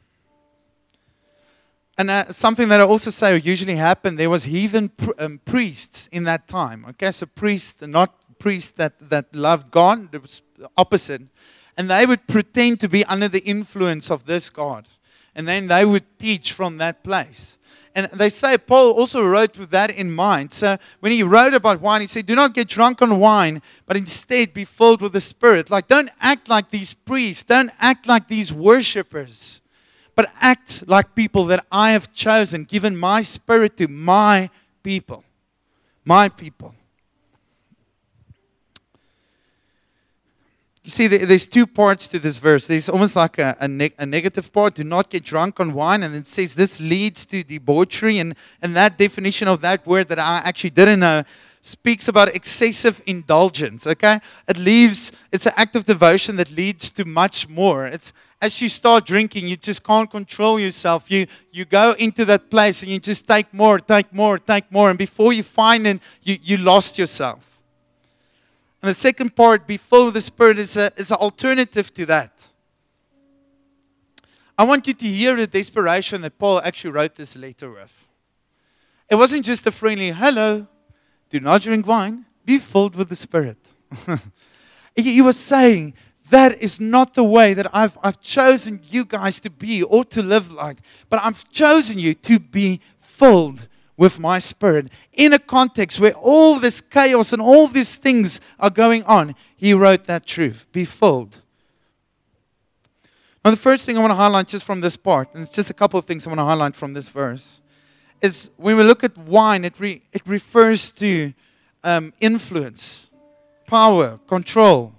And 1.97 2.09
uh, 2.09 2.31
something 2.31 2.69
that 2.69 2.79
I 2.79 2.83
also 2.83 3.11
say 3.11 3.37
usually 3.37 3.75
happened, 3.75 4.17
there 4.17 4.29
was 4.29 4.45
heathen 4.45 4.91
um, 5.17 5.39
priests 5.45 6.07
in 6.11 6.23
that 6.23 6.47
time. 6.47 6.85
Okay, 6.89 7.11
so 7.11 7.25
priests, 7.25 7.81
not 7.81 8.15
priests 8.39 8.71
that, 8.71 8.93
that 9.09 9.33
loved 9.35 9.69
God, 9.71 10.13
it 10.13 10.21
was 10.21 10.41
the 10.57 10.69
opposite. 10.77 11.21
And 11.77 11.89
they 11.89 12.05
would 12.05 12.27
pretend 12.27 12.79
to 12.81 12.89
be 12.89 13.05
under 13.05 13.27
the 13.27 13.43
influence 13.43 14.09
of 14.09 14.25
this 14.25 14.49
God 14.49 14.87
and 15.35 15.47
then 15.47 15.67
they 15.67 15.85
would 15.85 16.19
teach 16.19 16.51
from 16.51 16.77
that 16.77 17.01
place. 17.01 17.57
And 17.95 18.07
they 18.13 18.29
say 18.29 18.57
Paul 18.57 18.91
also 18.91 19.23
wrote 19.23 19.57
with 19.57 19.71
that 19.71 19.89
in 19.91 20.11
mind. 20.11 20.53
So 20.53 20.77
when 20.99 21.11
he 21.11 21.23
wrote 21.23 21.53
about 21.53 21.81
wine, 21.81 22.01
he 22.01 22.07
said, 22.07 22.25
Do 22.25 22.35
not 22.35 22.53
get 22.53 22.67
drunk 22.67 23.01
on 23.01 23.19
wine, 23.19 23.61
but 23.85 23.97
instead 23.97 24.53
be 24.53 24.65
filled 24.65 25.01
with 25.01 25.13
the 25.13 25.21
Spirit. 25.21 25.69
Like, 25.69 25.87
don't 25.87 26.09
act 26.21 26.49
like 26.49 26.69
these 26.69 26.93
priests, 26.93 27.43
don't 27.43 27.71
act 27.79 28.07
like 28.07 28.27
these 28.27 28.53
worshippers, 28.53 29.61
but 30.15 30.31
act 30.39 30.87
like 30.87 31.15
people 31.15 31.45
that 31.45 31.65
I 31.71 31.91
have 31.91 32.13
chosen, 32.13 32.63
given 32.63 32.95
my 32.95 33.21
Spirit 33.21 33.77
to 33.77 33.87
my 33.87 34.49
people. 34.83 35.23
My 36.05 36.29
people. 36.29 36.75
You 40.83 40.91
see, 40.91 41.07
there's 41.07 41.45
two 41.45 41.67
parts 41.67 42.07
to 42.07 42.19
this 42.19 42.37
verse. 42.37 42.65
There's 42.65 42.87
almost 42.87 43.15
like 43.15 43.37
a, 43.37 43.55
a, 43.59 43.67
ne- 43.67 43.93
a, 43.99 44.05
negative 44.05 44.51
part 44.51 44.75
do 44.75 44.83
not 44.83 45.09
get 45.09 45.23
drunk 45.23 45.59
on 45.59 45.73
wine. 45.73 46.03
And 46.03 46.15
it 46.15 46.25
says 46.25 46.55
this 46.55 46.79
leads 46.79 47.25
to 47.27 47.43
debauchery. 47.43 48.17
And, 48.17 48.33
and 48.61 48.75
that 48.77 48.97
definition 48.97 49.49
of 49.49 49.59
that 49.61 49.85
word 49.85 50.07
that 50.07 50.19
I 50.19 50.41
actually 50.45 50.69
didn't 50.69 51.01
know 51.01 51.23
speaks 51.61 52.07
about 52.07 52.33
excessive 52.33 53.01
indulgence. 53.05 53.85
Okay? 53.85 54.21
It 54.47 54.57
leaves, 54.57 55.11
it's 55.33 55.45
an 55.45 55.53
act 55.57 55.75
of 55.75 55.83
devotion 55.83 56.37
that 56.37 56.49
leads 56.51 56.89
to 56.91 57.03
much 57.03 57.49
more. 57.49 57.85
It's 57.85 58.13
as 58.41 58.61
you 58.61 58.69
start 58.69 59.05
drinking, 59.05 59.49
you 59.49 59.57
just 59.57 59.83
can't 59.83 60.09
control 60.09 60.59
yourself. 60.59 61.11
You, 61.11 61.27
you 61.51 61.65
go 61.65 61.93
into 61.99 62.23
that 62.25 62.49
place 62.49 62.81
and 62.81 62.89
you 62.89 62.99
just 62.99 63.27
take 63.27 63.53
more, 63.53 63.79
take 63.79 64.13
more, 64.13 64.39
take 64.39 64.71
more. 64.71 64.89
And 64.89 64.97
before 64.97 65.33
you 65.33 65.43
find 65.43 65.85
it, 65.85 65.99
you, 66.23 66.37
you 66.41 66.57
lost 66.57 66.97
yourself. 66.97 67.48
And 68.81 68.89
the 68.89 68.93
second 68.93 69.35
part, 69.35 69.67
be 69.67 69.77
full 69.77 70.07
of 70.07 70.13
the 70.13 70.21
Spirit, 70.21 70.57
is, 70.57 70.77
a, 70.77 70.91
is 70.95 71.11
an 71.11 71.17
alternative 71.17 71.93
to 71.95 72.05
that. 72.05 72.47
I 74.57 74.63
want 74.63 74.87
you 74.87 74.93
to 74.93 75.05
hear 75.05 75.35
the 75.35 75.47
desperation 75.47 76.21
that 76.21 76.37
Paul 76.37 76.59
actually 76.61 76.91
wrote 76.91 77.15
this 77.15 77.35
letter 77.35 77.71
with. 77.71 77.91
It 79.09 79.15
wasn't 79.15 79.45
just 79.45 79.65
a 79.67 79.71
friendly, 79.71 80.11
hello, 80.11 80.67
do 81.29 81.39
not 81.39 81.61
drink 81.61 81.87
wine, 81.87 82.25
be 82.45 82.59
filled 82.59 82.95
with 82.95 83.09
the 83.09 83.15
Spirit. 83.15 83.57
he 84.95 85.21
was 85.21 85.37
saying, 85.37 85.93
that 86.29 86.61
is 86.61 86.79
not 86.79 87.13
the 87.15 87.23
way 87.23 87.53
that 87.53 87.73
I've, 87.73 87.97
I've 88.03 88.21
chosen 88.21 88.81
you 88.89 89.03
guys 89.05 89.39
to 89.41 89.49
be 89.49 89.81
or 89.81 90.03
to 90.05 90.21
live 90.21 90.51
like, 90.51 90.77
but 91.09 91.19
I've 91.23 91.49
chosen 91.49 91.97
you 91.97 92.13
to 92.13 92.39
be 92.39 92.81
filled 92.99 93.67
with 93.99 94.17
my 94.17 94.39
spirit 94.39 94.87
in 95.11 95.33
a 95.33 95.37
context 95.37 95.99
where 95.99 96.13
all 96.13 96.57
this 96.57 96.79
chaos 96.79 97.33
and 97.33 97.41
all 97.41 97.67
these 97.67 97.97
things 97.97 98.39
are 98.57 98.69
going 98.69 99.03
on. 99.03 99.35
He 99.57 99.73
wrote 99.73 100.05
that 100.05 100.25
truth. 100.25 100.65
Be 100.71 100.85
filled. 100.85 101.35
Now, 103.43 103.51
the 103.51 103.57
first 103.57 103.85
thing 103.85 103.97
I 103.97 103.99
want 103.99 104.11
to 104.11 104.15
highlight 104.15 104.47
just 104.47 104.63
from 104.63 104.79
this 104.79 104.95
part, 104.95 105.27
and 105.33 105.43
it's 105.43 105.53
just 105.53 105.69
a 105.69 105.73
couple 105.73 105.99
of 105.99 106.05
things 106.05 106.25
I 106.25 106.29
want 106.29 106.39
to 106.39 106.45
highlight 106.45 106.75
from 106.75 106.93
this 106.93 107.09
verse, 107.09 107.59
is 108.21 108.49
when 108.55 108.77
we 108.77 108.83
look 108.83 109.03
at 109.03 109.17
wine, 109.17 109.65
it, 109.65 109.77
re, 109.79 110.01
it 110.13 110.21
refers 110.25 110.91
to 110.91 111.33
um, 111.83 112.13
influence, 112.21 113.07
power, 113.67 114.17
control. 114.27 114.93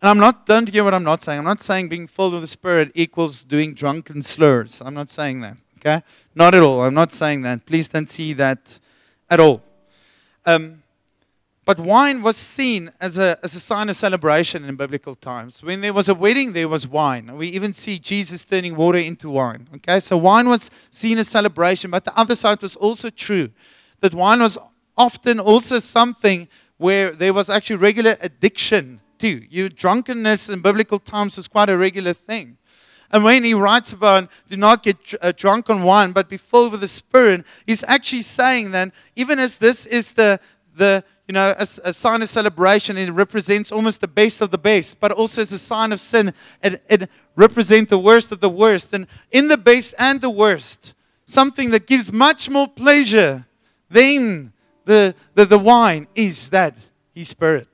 And 0.00 0.10
I'm 0.10 0.18
not, 0.18 0.46
don't 0.46 0.68
hear 0.68 0.84
what 0.84 0.94
I'm 0.94 1.04
not 1.04 1.22
saying. 1.22 1.40
I'm 1.40 1.44
not 1.44 1.60
saying 1.60 1.88
being 1.88 2.06
filled 2.06 2.34
with 2.34 2.42
the 2.42 2.48
Spirit 2.48 2.92
equals 2.94 3.42
doing 3.42 3.74
drunken 3.74 4.22
slurs. 4.22 4.80
I'm 4.80 4.94
not 4.94 5.08
saying 5.08 5.40
that. 5.40 5.56
Okay? 5.78 6.02
Not 6.34 6.54
at 6.54 6.62
all. 6.62 6.82
I'm 6.82 6.94
not 6.94 7.12
saying 7.12 7.42
that. 7.42 7.66
Please 7.66 7.88
don't 7.88 8.08
see 8.08 8.32
that 8.34 8.78
at 9.28 9.40
all. 9.40 9.62
Um, 10.46 10.82
but 11.64 11.78
wine 11.78 12.22
was 12.22 12.36
seen 12.36 12.90
as 13.00 13.18
a, 13.18 13.38
as 13.44 13.54
a 13.54 13.60
sign 13.60 13.88
of 13.88 13.96
celebration 13.96 14.64
in 14.64 14.74
biblical 14.74 15.14
times. 15.14 15.62
When 15.62 15.80
there 15.80 15.92
was 15.92 16.08
a 16.08 16.14
wedding, 16.14 16.52
there 16.52 16.68
was 16.68 16.88
wine. 16.88 17.36
We 17.36 17.48
even 17.48 17.72
see 17.72 18.00
Jesus 18.00 18.44
turning 18.44 18.74
water 18.74 18.98
into 18.98 19.30
wine. 19.30 19.68
Okay, 19.76 20.00
so 20.00 20.16
wine 20.16 20.48
was 20.48 20.70
seen 20.90 21.18
as 21.18 21.28
celebration, 21.28 21.90
but 21.92 22.04
the 22.04 22.18
other 22.18 22.34
side 22.34 22.62
was 22.62 22.74
also 22.74 23.10
true 23.10 23.50
that 24.00 24.12
wine 24.12 24.40
was 24.40 24.58
often 24.96 25.38
also 25.38 25.78
something 25.78 26.48
where 26.78 27.10
there 27.10 27.32
was 27.32 27.48
actually 27.48 27.76
regular 27.76 28.16
addiction 28.20 29.00
to. 29.18 29.46
You 29.48 29.68
drunkenness 29.68 30.48
in 30.48 30.62
biblical 30.62 30.98
times 30.98 31.36
was 31.36 31.46
quite 31.46 31.70
a 31.70 31.76
regular 31.76 32.12
thing. 32.12 32.58
And 33.12 33.24
when 33.24 33.44
he 33.44 33.52
writes 33.52 33.92
about 33.92 34.30
do 34.48 34.56
not 34.56 34.82
get 34.82 34.96
uh, 35.20 35.32
drunk 35.36 35.68
on 35.68 35.82
wine, 35.82 36.12
but 36.12 36.28
be 36.28 36.38
filled 36.38 36.72
with 36.72 36.80
the 36.80 36.88
Spirit, 36.88 37.44
he's 37.66 37.84
actually 37.86 38.22
saying 38.22 38.70
that 38.70 38.92
even 39.16 39.38
as 39.38 39.58
this 39.58 39.84
is 39.84 40.14
the, 40.14 40.40
the 40.74 41.04
you 41.28 41.34
know, 41.34 41.54
a, 41.58 41.66
a 41.84 41.92
sign 41.92 42.22
of 42.22 42.30
celebration, 42.30 42.96
it 42.96 43.10
represents 43.10 43.70
almost 43.70 44.00
the 44.00 44.08
best 44.08 44.40
of 44.40 44.50
the 44.50 44.58
best, 44.58 44.98
but 44.98 45.12
also 45.12 45.42
as 45.42 45.52
a 45.52 45.58
sign 45.58 45.92
of 45.92 46.00
sin, 46.00 46.32
it, 46.62 46.82
it 46.88 47.10
represents 47.36 47.90
the 47.90 47.98
worst 47.98 48.32
of 48.32 48.40
the 48.40 48.48
worst. 48.48 48.92
And 48.94 49.06
in 49.30 49.48
the 49.48 49.58
best 49.58 49.94
and 49.98 50.20
the 50.20 50.30
worst, 50.30 50.94
something 51.26 51.70
that 51.70 51.86
gives 51.86 52.12
much 52.12 52.48
more 52.48 52.66
pleasure 52.66 53.46
than 53.90 54.52
the, 54.84 55.14
the, 55.34 55.44
the 55.44 55.58
wine 55.58 56.08
is 56.14 56.48
that 56.48 56.76
His 57.14 57.28
Spirit 57.28 57.68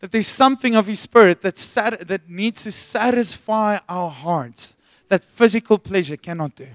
that 0.00 0.12
there's 0.12 0.26
something 0.26 0.74
of 0.74 0.86
His 0.86 1.00
Spirit 1.00 1.42
that, 1.42 1.58
sat, 1.58 2.08
that 2.08 2.28
needs 2.28 2.62
to 2.64 2.72
satisfy 2.72 3.78
our 3.88 4.10
hearts 4.10 4.74
that 5.08 5.24
physical 5.24 5.78
pleasure 5.78 6.16
cannot 6.16 6.54
do. 6.54 6.68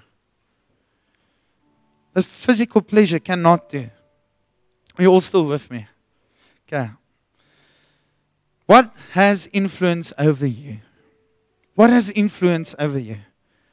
That 2.13 2.23
physical 2.23 2.81
pleasure 2.81 3.19
cannot 3.19 3.69
do. 3.69 3.89
Are 4.97 5.03
you 5.03 5.09
all 5.09 5.21
still 5.21 5.45
with 5.45 5.69
me? 5.69 5.87
Okay. 6.67 6.89
What 8.65 8.93
has 9.11 9.49
influence 9.51 10.13
over 10.17 10.45
you? 10.45 10.79
What 11.75 11.89
has 11.89 12.09
influence 12.11 12.73
over 12.79 12.97
you? 12.97 13.17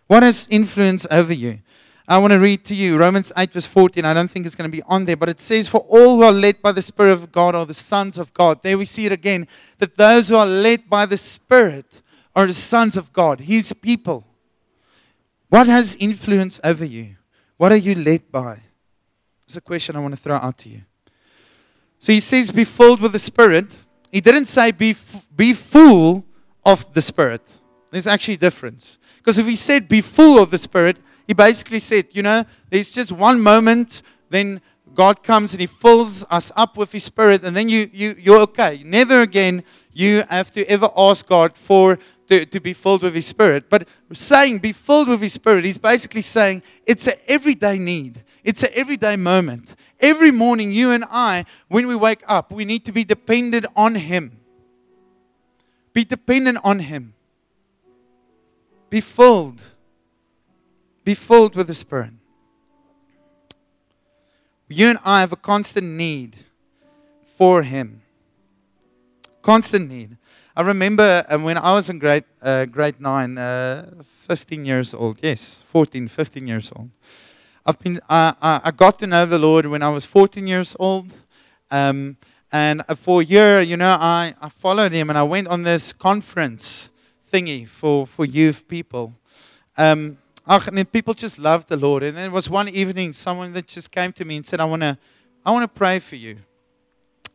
What 0.07 0.23
has 0.23 0.47
influence 0.51 1.07
over 1.11 1.33
you? 1.33 1.61
I 2.09 2.19
want 2.19 2.33
to 2.33 2.39
read 2.39 2.65
to 2.67 2.75
you 2.75 2.99
Romans 2.99 3.33
8, 3.37 3.53
verse 3.53 3.67
14. 3.67 4.05
I 4.05 4.13
don't 4.13 4.31
think 4.31 4.45
it's 4.45 4.55
going 4.55 4.71
to 4.71 4.77
be 4.77 4.83
on 4.85 5.05
there, 5.05 5.17
but 5.17 5.29
it 5.29 5.39
says, 5.39 5.69
For 5.69 5.81
all 5.89 6.17
who 6.17 6.23
are 6.23 6.33
led 6.33 6.61
by 6.61 6.73
the 6.73 6.83
Spirit 6.83 7.13
of 7.13 7.31
God 7.31 7.55
are 7.55 7.65
the 7.65 7.75
sons 7.75 8.19
of 8.19 8.35
God. 8.35 8.63
There 8.63 8.77
we 8.77 8.85
see 8.85 9.07
it 9.07 9.13
again 9.13 9.47
that 9.79 9.97
those 9.97 10.29
who 10.29 10.37
are 10.37 10.47
led 10.47 10.91
by 10.91 11.07
the 11.07 11.17
Spirit 11.17 12.03
are 12.35 12.47
the 12.47 12.55
sons 12.55 12.97
of 12.97 13.13
God, 13.13 13.41
His 13.41 13.73
people. 13.73 14.27
What 15.49 15.67
has 15.67 15.97
influence 15.97 16.59
over 16.65 16.85
you? 16.85 17.17
What 17.57 17.73
are 17.73 17.77
you 17.77 17.95
led 17.95 18.33
by? 18.33 18.63
It's 19.47 19.57
a 19.57 19.61
question 19.61 19.95
I 19.95 20.01
want 20.01 20.15
to 20.15 20.21
throw 20.21 20.37
out 20.37 20.59
to 20.59 20.69
you. 20.69 20.83
So 21.99 22.13
he 22.13 22.21
says, 22.21 22.51
Be 22.51 22.65
filled 22.65 23.01
with 23.01 23.13
the 23.13 23.19
Spirit. 23.19 23.67
He 24.11 24.21
didn't 24.21 24.47
say, 24.47 24.73
Be, 24.73 24.91
f- 24.91 25.27
be 25.37 25.55
full 25.55 26.25
of 26.65 26.93
the 26.95 27.03
Spirit. 27.03 27.43
There's 27.91 28.07
actually 28.07 28.35
a 28.35 28.39
difference. 28.39 28.99
Because 29.19 29.39
if 29.39 29.47
he 29.47 29.55
said, 29.55 29.89
Be 29.89 30.01
full 30.01 30.43
of 30.43 30.51
the 30.51 30.59
Spirit, 30.59 30.97
he 31.27 31.35
basically 31.35 31.81
said, 31.81 32.09
you 32.13 32.23
know, 32.23 32.45
there's 32.71 32.93
just 32.93 33.13
one 33.13 33.41
moment, 33.41 34.03
then 34.31 34.61
God 34.95 35.23
comes 35.23 35.53
and 35.53 35.61
He 35.61 35.67
fills 35.67 36.25
us 36.31 36.53
up 36.57 36.77
with 36.77 36.93
His 36.93 37.05
Spirit, 37.05 37.45
and 37.45 37.57
then 37.57 37.69
you, 37.69 37.89
you, 37.93 38.15
you're 38.19 38.41
okay. 38.41 38.83
Never 38.85 39.23
again 39.23 39.65
you 39.93 40.25
have 40.29 40.51
to 40.53 40.65
ever 40.67 40.89
ask 40.97 41.27
God 41.27 41.57
for 41.57 41.99
to, 42.29 42.45
to 42.47 42.61
be 42.61 42.73
filled 42.73 43.03
with 43.03 43.15
His 43.15 43.27
Spirit. 43.27 43.69
But 43.69 43.89
saying 44.13 44.59
be 44.59 44.73
filled 44.73 45.09
with 45.09 45.21
His 45.21 45.33
Spirit, 45.33 45.65
He's 45.65 45.79
basically 45.79 46.23
saying 46.23 46.63
it's 46.87 47.07
an 47.07 47.15
everyday 47.29 47.79
need. 47.79 48.25
It's 48.45 48.63
an 48.63 48.71
everyday 48.75 49.17
moment. 49.17 49.77
Every 50.01 50.33
morning, 50.33 50.73
you 50.73 50.91
and 50.91 51.05
I, 51.11 51.45
when 51.69 51.87
we 51.87 51.95
wake 51.95 52.23
up, 52.27 52.51
we 52.51 52.65
need 52.65 52.85
to 52.87 52.93
be 52.93 53.05
dependent 53.05 53.67
on 53.77 53.95
Him. 53.95 54.39
Be 55.93 56.05
dependent 56.05 56.59
on 56.65 56.81
Him. 56.81 57.15
Be 58.91 59.01
filled 59.01 59.63
be 61.05 61.15
filled 61.15 61.57
with 61.57 61.67
the 61.67 61.75
Spirit. 61.75 62.13
You 64.69 64.89
and 64.89 64.99
I 65.05 65.21
have 65.21 65.33
a 65.33 65.37
constant 65.37 65.87
need 65.87 66.37
for 67.37 67.63
Him. 67.63 68.03
Constant 69.43 69.91
need. 69.91 70.17
I 70.57 70.63
remember 70.63 71.25
um, 71.29 71.45
when 71.45 71.59
I 71.59 71.73
was 71.75 71.91
in 71.91 71.99
grade, 71.99 72.25
uh, 72.41 72.67
grade 72.67 73.01
9, 73.01 73.39
uh, 73.39 73.91
15 74.03 74.65
years 74.65 74.95
old. 74.95 75.19
Yes, 75.23 75.63
14, 75.67 76.09
15 76.09 76.47
years 76.47 76.73
old. 76.77 76.91
I've 77.65 77.79
been, 77.79 78.01
uh, 78.09 78.33
I 78.41 78.71
got 78.71 78.99
to 79.01 79.07
know 79.07 79.25
the 79.25 79.39
Lord 79.39 79.67
when 79.67 79.83
I 79.83 79.89
was 79.89 80.05
14 80.05 80.47
years 80.47 80.77
old. 80.79 81.13
Um, 81.71 82.17
and 82.51 82.83
for 82.97 83.23
a 83.23 83.25
year, 83.25 83.61
you 83.61 83.77
know, 83.77 83.97
I, 83.99 84.35
I 84.41 84.49
followed 84.49 84.93
Him 84.93 85.09
and 85.09 85.19
I 85.19 85.23
went 85.23 85.49
on 85.49 85.63
this 85.63 85.93
conference 85.93 86.91
thingy 87.33 87.67
for, 87.67 88.07
for 88.07 88.25
youth 88.25 88.69
people. 88.69 89.15
Um, 89.79 90.19
and 90.47 90.77
then 90.77 90.87
people 90.87 91.15
just 91.15 91.39
loved 91.39 91.69
the 91.69 91.77
Lord. 91.77 92.03
And 92.03 92.17
then 92.17 92.25
there 92.25 92.31
was 92.33 92.51
one 92.51 92.69
evening, 92.69 93.13
someone 93.13 93.53
that 93.53 93.67
just 93.67 93.91
came 93.91 94.13
to 94.13 94.25
me 94.25 94.37
and 94.37 94.47
said, 94.47 94.61
I 94.61 94.65
want 94.65 94.83
to 94.83 94.99
I 95.45 95.51
wanna 95.51 95.69
pray 95.69 95.99
for 95.99 96.17
you. 96.17 96.39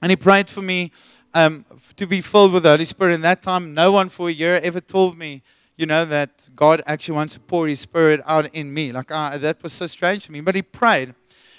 And 0.02 0.12
he 0.12 0.16
prayed 0.16 0.50
for 0.50 0.62
me 0.62 0.92
um, 1.34 1.66
to 1.96 2.08
be 2.08 2.22
filled 2.22 2.54
with 2.54 2.64
the 2.64 2.70
Holy 2.70 2.86
Spirit. 2.86 3.14
In 3.14 3.22
that 3.22 3.42
time, 3.42 3.74
no 3.74 3.92
one 3.92 4.10
for 4.10 4.30
a 4.30 4.32
year 4.32 4.60
ever 4.64 4.80
told 4.80 5.18
me, 5.18 5.42
you 5.76 5.86
know, 5.86 6.06
that 6.06 6.50
God 6.56 6.82
actually 6.86 7.16
wants 7.16 7.34
to 7.36 7.40
pour 7.40 7.68
His 7.68 7.80
Spirit 7.80 8.22
out 8.26 8.54
in 8.54 8.74
me. 8.74 8.92
Like, 8.92 9.12
uh, 9.12 9.38
that 9.38 9.62
was 9.62 9.74
so 9.74 9.88
strange 9.88 10.26
to 10.26 10.32
me. 10.32 10.42
But 10.42 10.56
he 10.56 10.62
prayed. 10.62 11.14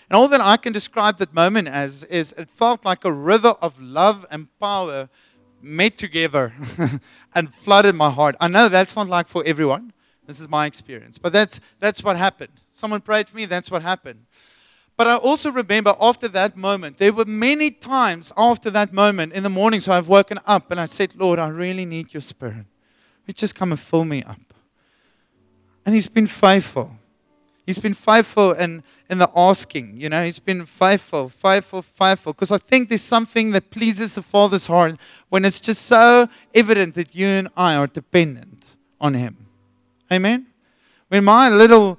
And 0.09 0.17
all 0.17 0.29
that 0.29 0.41
I 0.41 0.57
can 0.57 0.73
describe 0.73 1.19
that 1.19 1.35
moment 1.35 1.69
as 1.69 2.05
is 2.05 2.33
it 2.39 2.49
felt 2.51 2.85
like 2.85 3.05
a 3.05 3.13
river 3.13 3.55
of 3.61 3.81
love 3.81 4.25
and 4.31 4.49
power 4.59 5.09
met 5.61 5.99
together 5.99 6.55
and 7.35 7.55
flooded 7.55 7.95
my 7.95 8.11
heart. 8.11 8.35
I 8.41 8.49
know 8.49 8.69
that's 8.69 8.97
not 8.97 9.09
like 9.09 9.29
for 9.29 9.43
everyone. 9.45 9.93
This 10.29 10.41
is 10.41 10.49
my 10.49 10.67
experience. 10.67 11.17
But 11.17 11.33
that's, 11.33 11.59
that's 11.81 12.05
what 12.05 12.19
happened. 12.19 12.53
Someone 12.73 13.01
prayed 13.01 13.31
for 13.31 13.37
me, 13.37 13.47
that's 13.47 13.71
what 13.71 13.81
happened. 13.81 14.27
But 14.99 15.07
I 15.07 15.17
also 15.17 15.51
remember 15.51 15.97
after 15.99 16.29
that 16.29 16.57
moment, 16.57 16.99
there 16.99 17.13
were 17.15 17.25
many 17.25 17.71
times 17.71 18.31
after 18.37 18.71
that 18.71 18.93
moment 18.93 19.33
in 19.33 19.43
the 19.43 19.49
morning, 19.49 19.81
so 19.81 19.93
I've 19.93 20.09
woken 20.09 20.39
up 20.45 20.71
and 20.71 20.79
I 20.79 20.85
said, 20.85 21.15
Lord, 21.17 21.39
I 21.39 21.49
really 21.49 21.87
need 21.87 22.13
your 22.13 22.21
spirit. 22.21 22.67
You 23.27 23.33
just 23.33 23.55
come 23.55 23.73
and 23.73 23.81
fill 23.81 24.05
me 24.05 24.23
up. 24.23 24.53
And 25.87 25.95
He's 25.95 26.09
been 26.09 26.27
faithful. 26.27 26.99
He's 27.65 27.79
been 27.79 27.95
faithful 27.95 28.53
in, 28.53 28.83
in 29.09 29.19
the 29.19 29.31
asking, 29.37 30.01
you 30.01 30.09
know, 30.09 30.25
he's 30.25 30.39
been 30.39 30.65
faithful, 30.65 31.29
faithful, 31.29 31.83
faithful. 31.83 32.33
Because 32.33 32.51
I 32.51 32.57
think 32.57 32.89
there's 32.89 33.03
something 33.03 33.51
that 33.51 33.71
pleases 33.71 34.15
the 34.15 34.23
Father's 34.23 34.69
heart 34.69 34.97
when 35.29 35.45
it's 35.45 35.61
just 35.61 35.83
so 35.83 36.31
evident 36.55 36.95
that 36.95 37.15
you 37.15 37.27
and 37.27 37.49
I 37.59 37.75
are 37.75 37.87
dependent 37.87 38.65
on 38.99 39.13
him. 39.13 39.48
Amen? 40.11 40.47
When 41.09 41.25
my 41.25 41.49
little 41.49 41.99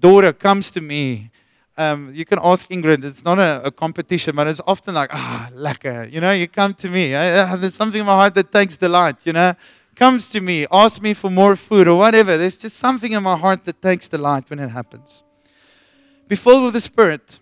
daughter 0.00 0.32
comes 0.32 0.70
to 0.72 0.80
me, 0.80 1.30
um, 1.76 2.12
you 2.14 2.24
can 2.24 2.38
ask 2.42 2.68
Ingrid, 2.68 3.04
it's 3.04 3.24
not 3.24 3.38
a, 3.38 3.62
a, 3.64 3.70
competition, 3.70 4.36
but 4.36 4.46
it's 4.46 4.60
often 4.66 4.94
like, 4.94 5.10
ah, 5.12 5.50
oh, 5.50 5.56
lekker. 5.56 6.10
You 6.12 6.20
know, 6.20 6.30
you 6.30 6.46
come 6.46 6.72
to 6.74 6.88
me. 6.88 7.14
I, 7.16 7.56
there's 7.56 7.74
something 7.74 8.00
in 8.00 8.06
my 8.06 8.14
heart 8.14 8.34
that 8.36 8.52
takes 8.52 8.76
delight, 8.76 9.16
you 9.24 9.32
know. 9.32 9.54
Comes 9.96 10.28
to 10.30 10.40
me, 10.40 10.66
asks 10.72 11.00
me 11.00 11.14
for 11.14 11.30
more 11.30 11.56
food 11.56 11.88
or 11.88 11.98
whatever. 11.98 12.36
There's 12.36 12.56
just 12.56 12.76
something 12.76 13.12
in 13.12 13.22
my 13.22 13.36
heart 13.36 13.64
that 13.64 13.80
takes 13.82 14.06
delight 14.06 14.44
when 14.48 14.58
it 14.58 14.68
happens. 14.68 15.22
Be 16.28 16.36
filled 16.36 16.64
with 16.64 16.74
the 16.74 16.80
Spirit. 16.80 17.38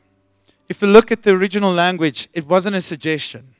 If 0.68 0.82
you 0.82 0.88
look 0.88 1.12
at 1.12 1.22
the 1.22 1.30
original 1.30 1.72
language, 1.72 2.28
it 2.32 2.46
wasn't 2.46 2.76
a 2.76 2.80
suggestion. 2.80 3.54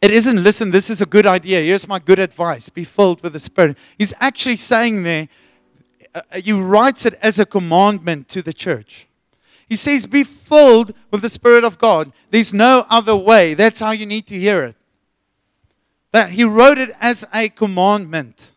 It 0.00 0.10
isn't, 0.12 0.42
listen, 0.42 0.70
this 0.70 0.88
is 0.88 1.02
a 1.02 1.06
good 1.06 1.26
idea. 1.26 1.60
Here's 1.60 1.86
my 1.86 1.98
good 1.98 2.18
advice 2.18 2.68
be 2.68 2.84
filled 2.84 3.22
with 3.22 3.34
the 3.34 3.38
Spirit. 3.38 3.76
He's 3.98 4.14
actually 4.18 4.56
saying 4.56 5.02
there, 5.02 5.28
uh, 6.14 6.22
uh, 6.32 6.40
he 6.40 6.52
writes 6.52 7.04
it 7.04 7.14
as 7.22 7.38
a 7.38 7.44
commandment 7.46 8.28
to 8.30 8.42
the 8.42 8.52
church. 8.52 9.06
He 9.68 9.76
says, 9.76 10.06
Be 10.06 10.24
filled 10.24 10.94
with 11.10 11.22
the 11.22 11.28
Spirit 11.28 11.64
of 11.64 11.78
God. 11.78 12.12
There's 12.30 12.54
no 12.54 12.86
other 12.88 13.14
way. 13.14 13.54
That's 13.54 13.78
how 13.78 13.90
you 13.90 14.06
need 14.06 14.26
to 14.28 14.38
hear 14.38 14.64
it. 14.64 14.76
That 16.12 16.30
he 16.30 16.44
wrote 16.44 16.78
it 16.78 16.90
as 17.00 17.24
a 17.32 17.48
commandment. 17.50 18.52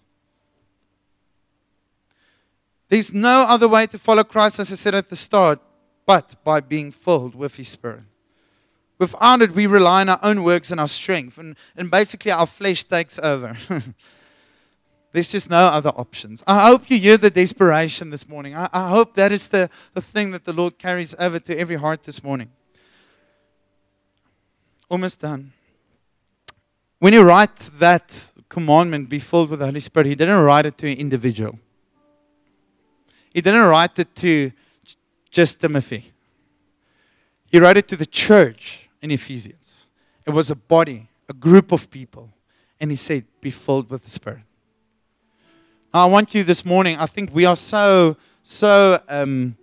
There's 2.89 3.13
no 3.13 3.43
other 3.43 3.67
way 3.67 3.86
to 3.88 3.99
follow 3.99 4.23
Christ, 4.23 4.60
as 4.60 4.71
I 4.71 4.75
said 4.75 4.95
at 4.95 5.10
the 5.10 5.15
start, 5.15 5.60
but 6.06 6.43
by 6.43 6.62
being 6.62 6.91
filled 6.91 7.36
with 7.36 7.56
his 7.56 7.67
Spirit. 7.67 8.03
Without 8.99 9.41
it, 9.41 9.51
we 9.51 9.67
rely 9.67 10.01
on 10.01 10.10
our 10.10 10.19
own 10.23 10.43
works 10.43 10.71
and 10.71 10.79
our 10.79 10.88
strength, 10.88 11.38
and, 11.38 11.56
and 11.75 11.89
basically 11.89 12.32
our 12.32 12.45
flesh 12.45 12.84
takes 12.84 13.17
over. 13.19 13.58
There's 15.12 15.32
just 15.32 15.49
no 15.49 15.58
other 15.58 15.89
options. 15.89 16.43
I 16.47 16.67
hope 16.67 16.89
you 16.89 16.97
hear 16.97 17.17
the 17.17 17.29
desperation 17.29 18.10
this 18.10 18.27
morning. 18.27 18.56
I, 18.56 18.67
I 18.73 18.89
hope 18.89 19.15
that 19.15 19.32
is 19.32 19.47
the, 19.47 19.69
the 19.93 20.01
thing 20.01 20.32
that 20.32 20.45
the 20.45 20.53
Lord 20.53 20.79
carries 20.79 21.13
over 21.19 21.39
to 21.39 21.58
every 21.58 21.75
heart 21.75 22.03
this 22.03 22.23
morning. 22.23 22.49
Almost 24.89 25.19
done. 25.19 25.53
When 26.99 27.13
you 27.13 27.21
write 27.21 27.56
that 27.79 28.32
commandment, 28.49 29.10
be 29.10 29.19
filled 29.19 29.49
with 29.49 29.60
the 29.60 29.65
Holy 29.65 29.79
Spirit, 29.79 30.08
He 30.08 30.15
didn't 30.15 30.41
write 30.41 30.65
it 30.65 30.77
to 30.79 30.91
an 30.91 30.97
individual. 30.97 31.60
He 33.34 33.41
didn't 33.41 33.67
write 33.67 33.97
it 33.99 34.15
to 34.15 34.51
just 35.29 35.60
Timothy. 35.60 36.12
He 37.47 37.60
wrote 37.60 37.77
it 37.77 37.88
to 37.89 37.95
the 37.95 38.06
church 38.06 38.83
in 39.04 39.12
Ephesians. 39.12 39.86
It 40.26 40.32
was 40.32 40.50
a 40.50 40.56
body, 40.56 41.10
a 41.30 41.34
group 41.34 41.74
of 41.74 41.92
people. 41.92 42.32
And 42.80 42.89
he 42.89 42.96
said, 42.98 43.26
Be 43.42 43.52
filled 43.52 43.89
with 43.89 44.06
the 44.06 44.10
Spirit. 44.10 44.44
Now, 45.94 46.08
I 46.08 46.10
want 46.10 46.34
you 46.34 46.44
this 46.44 46.66
morning, 46.66 46.98
I 46.98 47.06
think 47.06 47.30
we 47.34 47.46
are 47.46 47.58
so, 47.58 48.16
so, 48.42 49.04
um, 49.10 49.58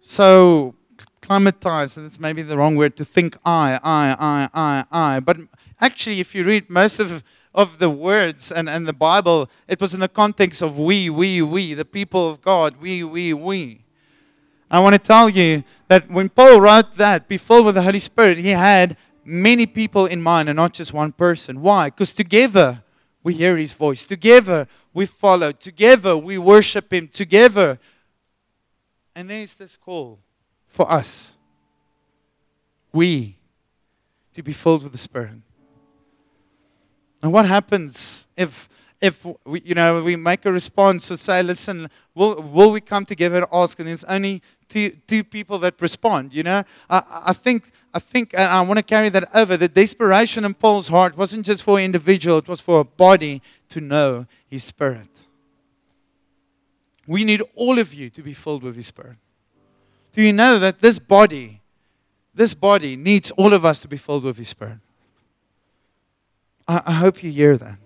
so 0.00 0.74
climatized, 1.22 2.04
it's 2.06 2.20
maybe 2.20 2.42
the 2.42 2.56
wrong 2.56 2.76
word, 2.76 2.96
to 2.98 3.04
think 3.04 3.36
I, 3.44 3.80
I, 3.82 4.16
I, 4.20 4.48
I, 4.52 4.84
I. 4.92 5.20
But 5.20 5.38
actually, 5.80 6.20
if 6.20 6.34
you 6.34 6.44
read 6.44 6.68
most 6.68 7.00
of, 7.00 7.24
of 7.54 7.78
the 7.78 7.88
words 7.88 8.52
and, 8.52 8.68
and 8.68 8.86
the 8.86 8.92
Bible, 8.92 9.50
it 9.66 9.80
was 9.80 9.94
in 9.94 10.00
the 10.00 10.08
context 10.08 10.60
of 10.60 10.78
we, 10.78 11.08
we, 11.08 11.40
we, 11.40 11.72
the 11.74 11.84
people 11.86 12.30
of 12.30 12.42
God, 12.42 12.76
we, 12.80 13.02
we, 13.02 13.32
we. 13.32 13.81
I 14.72 14.80
want 14.80 14.94
to 14.94 14.98
tell 14.98 15.28
you 15.28 15.64
that 15.88 16.10
when 16.10 16.30
Paul 16.30 16.58
wrote 16.58 16.96
that, 16.96 17.28
be 17.28 17.36
filled 17.36 17.66
with 17.66 17.74
the 17.74 17.82
Holy 17.82 17.98
Spirit, 18.00 18.38
he 18.38 18.48
had 18.48 18.96
many 19.22 19.66
people 19.66 20.06
in 20.06 20.22
mind 20.22 20.48
and 20.48 20.56
not 20.56 20.72
just 20.72 20.94
one 20.94 21.12
person. 21.12 21.60
Why? 21.60 21.90
Because 21.90 22.14
together 22.14 22.82
we 23.22 23.34
hear 23.34 23.58
his 23.58 23.72
voice. 23.72 24.02
Together 24.04 24.66
we 24.94 25.04
follow. 25.04 25.52
Together 25.52 26.16
we 26.16 26.38
worship 26.38 26.90
him. 26.90 27.06
Together. 27.06 27.78
And 29.14 29.28
there's 29.28 29.52
this 29.52 29.76
call 29.76 30.20
for 30.66 30.90
us. 30.90 31.36
We 32.92 33.36
to 34.34 34.42
be 34.42 34.52
filled 34.52 34.84
with 34.84 34.92
the 34.92 34.98
Spirit. 34.98 35.34
And 37.22 37.30
what 37.30 37.46
happens 37.46 38.26
if 38.38 38.70
if 39.02 39.26
we, 39.44 39.60
you 39.64 39.74
know 39.74 40.02
we 40.02 40.14
make 40.14 40.46
a 40.46 40.52
response 40.52 41.08
to 41.08 41.16
say, 41.16 41.42
listen, 41.42 41.90
will 42.14 42.40
will 42.40 42.72
we 42.72 42.80
come 42.80 43.04
together 43.04 43.36
and 43.36 43.46
ask? 43.52 43.78
And 43.78 43.88
there's 43.88 44.04
only 44.04 44.42
two 44.72 44.96
two 45.06 45.22
people 45.22 45.58
that 45.58 45.80
respond. 45.80 46.32
You 46.32 46.42
know, 46.42 46.64
I, 46.88 47.02
I 47.26 47.32
think 47.32 47.70
I 47.94 47.98
think 47.98 48.32
and 48.34 48.50
I 48.50 48.60
want 48.62 48.78
to 48.78 48.82
carry 48.82 49.08
that 49.10 49.28
over. 49.34 49.56
The 49.56 49.68
desperation 49.68 50.44
in 50.44 50.54
Paul's 50.54 50.88
heart 50.88 51.16
wasn't 51.16 51.46
just 51.46 51.62
for 51.62 51.78
an 51.78 51.84
individual; 51.84 52.38
it 52.38 52.48
was 52.48 52.60
for 52.60 52.80
a 52.80 52.84
body 52.84 53.42
to 53.68 53.80
know 53.80 54.26
His 54.48 54.64
Spirit. 54.64 55.08
We 57.06 57.24
need 57.24 57.42
all 57.54 57.78
of 57.78 57.92
you 57.92 58.10
to 58.10 58.22
be 58.22 58.32
filled 58.32 58.62
with 58.62 58.76
His 58.76 58.86
Spirit. 58.86 59.16
Do 60.12 60.22
you 60.22 60.32
know 60.32 60.58
that 60.58 60.80
this 60.80 60.98
body, 60.98 61.60
this 62.34 62.54
body 62.54 62.96
needs 62.96 63.30
all 63.32 63.52
of 63.52 63.64
us 63.64 63.80
to 63.80 63.88
be 63.88 63.96
filled 63.96 64.24
with 64.24 64.38
His 64.38 64.48
Spirit? 64.48 64.78
I, 66.66 66.82
I 66.86 66.92
hope 66.92 67.22
you 67.22 67.30
hear 67.30 67.56
that. 67.58 67.78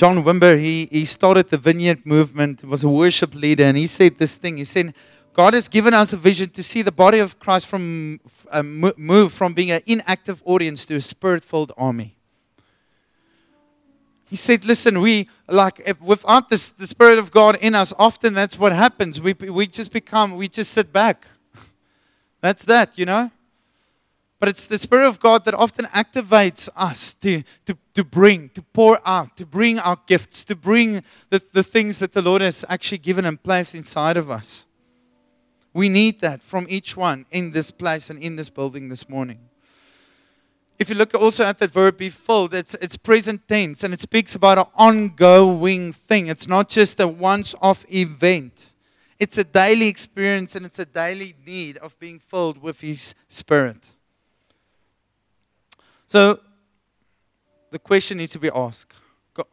John 0.00 0.24
Wimber, 0.24 0.58
he, 0.58 0.88
he 0.90 1.04
started 1.04 1.50
the 1.50 1.58
Vineyard 1.58 2.06
movement, 2.06 2.64
was 2.64 2.82
a 2.82 2.88
worship 2.88 3.34
leader, 3.34 3.64
and 3.64 3.76
he 3.76 3.86
said 3.86 4.16
this 4.16 4.34
thing. 4.34 4.56
He 4.56 4.64
said, 4.64 4.94
God 5.34 5.52
has 5.52 5.68
given 5.68 5.92
us 5.92 6.14
a 6.14 6.16
vision 6.16 6.48
to 6.52 6.62
see 6.62 6.80
the 6.80 6.90
body 6.90 7.18
of 7.18 7.38
Christ 7.38 7.66
from, 7.66 8.18
uh, 8.50 8.62
move 8.62 9.34
from 9.34 9.52
being 9.52 9.70
an 9.70 9.82
inactive 9.84 10.40
audience 10.46 10.86
to 10.86 10.96
a 10.96 11.02
spirit 11.02 11.44
filled 11.44 11.72
army. 11.76 12.16
He 14.24 14.36
said, 14.36 14.64
Listen, 14.64 15.02
we, 15.02 15.28
like, 15.46 15.82
if, 15.84 16.00
without 16.00 16.48
this, 16.48 16.70
the 16.70 16.86
Spirit 16.86 17.18
of 17.18 17.30
God 17.30 17.58
in 17.60 17.74
us, 17.74 17.92
often 17.98 18.32
that's 18.32 18.58
what 18.58 18.72
happens. 18.72 19.20
We, 19.20 19.34
we 19.34 19.66
just 19.66 19.92
become, 19.92 20.34
we 20.34 20.48
just 20.48 20.72
sit 20.72 20.94
back. 20.94 21.26
that's 22.40 22.64
that, 22.64 22.98
you 22.98 23.04
know? 23.04 23.30
But 24.40 24.48
it's 24.48 24.64
the 24.64 24.78
Spirit 24.78 25.06
of 25.06 25.20
God 25.20 25.44
that 25.44 25.52
often 25.52 25.84
activates 25.86 26.70
us 26.74 27.12
to, 27.14 27.42
to, 27.66 27.76
to 27.92 28.02
bring, 28.02 28.48
to 28.50 28.62
pour 28.62 28.98
out, 29.04 29.36
to 29.36 29.44
bring 29.44 29.78
our 29.78 29.98
gifts, 30.06 30.44
to 30.44 30.56
bring 30.56 31.04
the, 31.28 31.42
the 31.52 31.62
things 31.62 31.98
that 31.98 32.14
the 32.14 32.22
Lord 32.22 32.40
has 32.40 32.64
actually 32.66 32.98
given 32.98 33.26
and 33.26 33.40
placed 33.40 33.74
inside 33.74 34.16
of 34.16 34.30
us. 34.30 34.64
We 35.74 35.90
need 35.90 36.22
that 36.22 36.42
from 36.42 36.66
each 36.70 36.96
one 36.96 37.26
in 37.30 37.52
this 37.52 37.70
place 37.70 38.08
and 38.08 38.18
in 38.18 38.36
this 38.36 38.48
building 38.48 38.88
this 38.88 39.10
morning. 39.10 39.40
If 40.78 40.88
you 40.88 40.94
look 40.94 41.14
also 41.14 41.44
at 41.44 41.58
that 41.58 41.72
verb 41.72 41.98
be 41.98 42.08
filled, 42.08 42.54
it's, 42.54 42.72
it's 42.76 42.96
present 42.96 43.46
tense 43.46 43.84
and 43.84 43.92
it 43.92 44.00
speaks 44.00 44.34
about 44.34 44.56
an 44.56 44.64
ongoing 44.74 45.92
thing. 45.92 46.28
It's 46.28 46.48
not 46.48 46.70
just 46.70 46.98
a 46.98 47.06
once 47.06 47.54
off 47.60 47.84
event, 47.92 48.72
it's 49.18 49.36
a 49.36 49.44
daily 49.44 49.88
experience 49.88 50.56
and 50.56 50.64
it's 50.64 50.78
a 50.78 50.86
daily 50.86 51.34
need 51.46 51.76
of 51.76 51.98
being 51.98 52.18
filled 52.18 52.62
with 52.62 52.80
His 52.80 53.14
Spirit. 53.28 53.86
So 56.10 56.40
the 57.70 57.78
question 57.78 58.18
needs 58.18 58.32
to 58.32 58.40
be 58.40 58.50
asked 58.52 58.94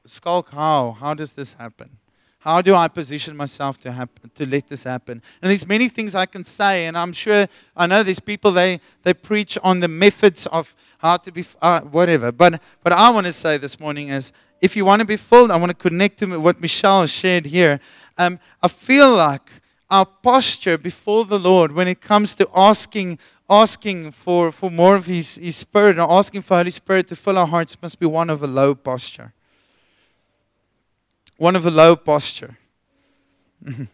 Schalk, 0.07 0.49
how? 0.49 0.97
How 0.99 1.13
does 1.13 1.33
this 1.33 1.53
happen? 1.53 1.97
How 2.39 2.63
do 2.63 2.73
I 2.73 2.87
position 2.87 3.37
myself 3.37 3.79
to, 3.81 3.91
happen, 3.91 4.31
to 4.33 4.45
let 4.47 4.67
this 4.67 4.83
happen? 4.83 5.21
And 5.39 5.51
there's 5.51 5.67
many 5.67 5.87
things 5.87 6.15
I 6.15 6.25
can 6.25 6.43
say, 6.43 6.87
and 6.87 6.97
I'm 6.97 7.13
sure 7.13 7.47
I 7.75 7.85
know 7.85 8.01
there's 8.01 8.19
people 8.19 8.51
they, 8.51 8.81
they 9.03 9.13
preach 9.13 9.55
on 9.63 9.81
the 9.81 9.87
methods 9.87 10.47
of 10.47 10.75
how 10.97 11.17
to 11.17 11.31
be 11.31 11.45
uh, 11.61 11.81
whatever. 11.81 12.31
But 12.31 12.59
what 12.81 12.91
I 12.91 13.11
want 13.11 13.27
to 13.27 13.33
say 13.33 13.59
this 13.59 13.79
morning 13.79 14.07
is, 14.07 14.31
if 14.59 14.75
you 14.75 14.83
want 14.83 15.01
to 15.01 15.07
be 15.07 15.15
filled, 15.15 15.51
I 15.51 15.57
want 15.57 15.69
to 15.69 15.75
connect 15.75 16.17
to 16.19 16.39
what 16.39 16.59
Michelle 16.59 17.05
shared 17.05 17.45
here. 17.45 17.79
Um, 18.17 18.39
I 18.63 18.67
feel 18.67 19.15
like 19.15 19.51
our 19.91 20.05
posture 20.05 20.77
before 20.77 21.23
the 21.23 21.39
Lord 21.39 21.71
when 21.71 21.87
it 21.87 22.01
comes 22.01 22.33
to 22.35 22.49
asking 22.55 23.19
asking 23.49 24.11
for, 24.11 24.51
for 24.51 24.69
more 24.69 24.95
of 24.95 25.05
his, 25.05 25.35
his 25.35 25.55
Spirit 25.55 25.97
and 25.97 26.11
asking 26.11 26.41
for 26.41 26.57
Holy 26.57 26.71
Spirit 26.71 27.07
to 27.07 27.15
fill 27.15 27.37
our 27.37 27.47
hearts 27.47 27.77
must 27.81 27.99
be 27.99 28.05
one 28.05 28.29
of 28.29 28.43
a 28.43 28.47
low 28.47 28.75
posture. 28.75 29.33
One 31.37 31.55
of 31.55 31.65
a 31.65 31.71
low 31.71 31.95
posture. 31.95 32.57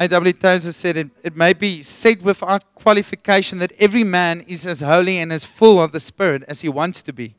A.W. 0.00 0.32
Tozer 0.32 0.72
said 0.72 0.96
it, 0.96 1.10
it 1.24 1.36
may 1.36 1.52
be 1.52 1.82
said 1.82 2.22
without 2.22 2.72
qualification 2.74 3.58
that 3.58 3.72
every 3.78 4.04
man 4.04 4.44
is 4.46 4.64
as 4.64 4.80
holy 4.80 5.18
and 5.18 5.32
as 5.32 5.44
full 5.44 5.82
of 5.82 5.92
the 5.92 6.00
Spirit 6.00 6.44
as 6.46 6.60
he 6.60 6.68
wants 6.68 7.02
to 7.02 7.12
be. 7.12 7.34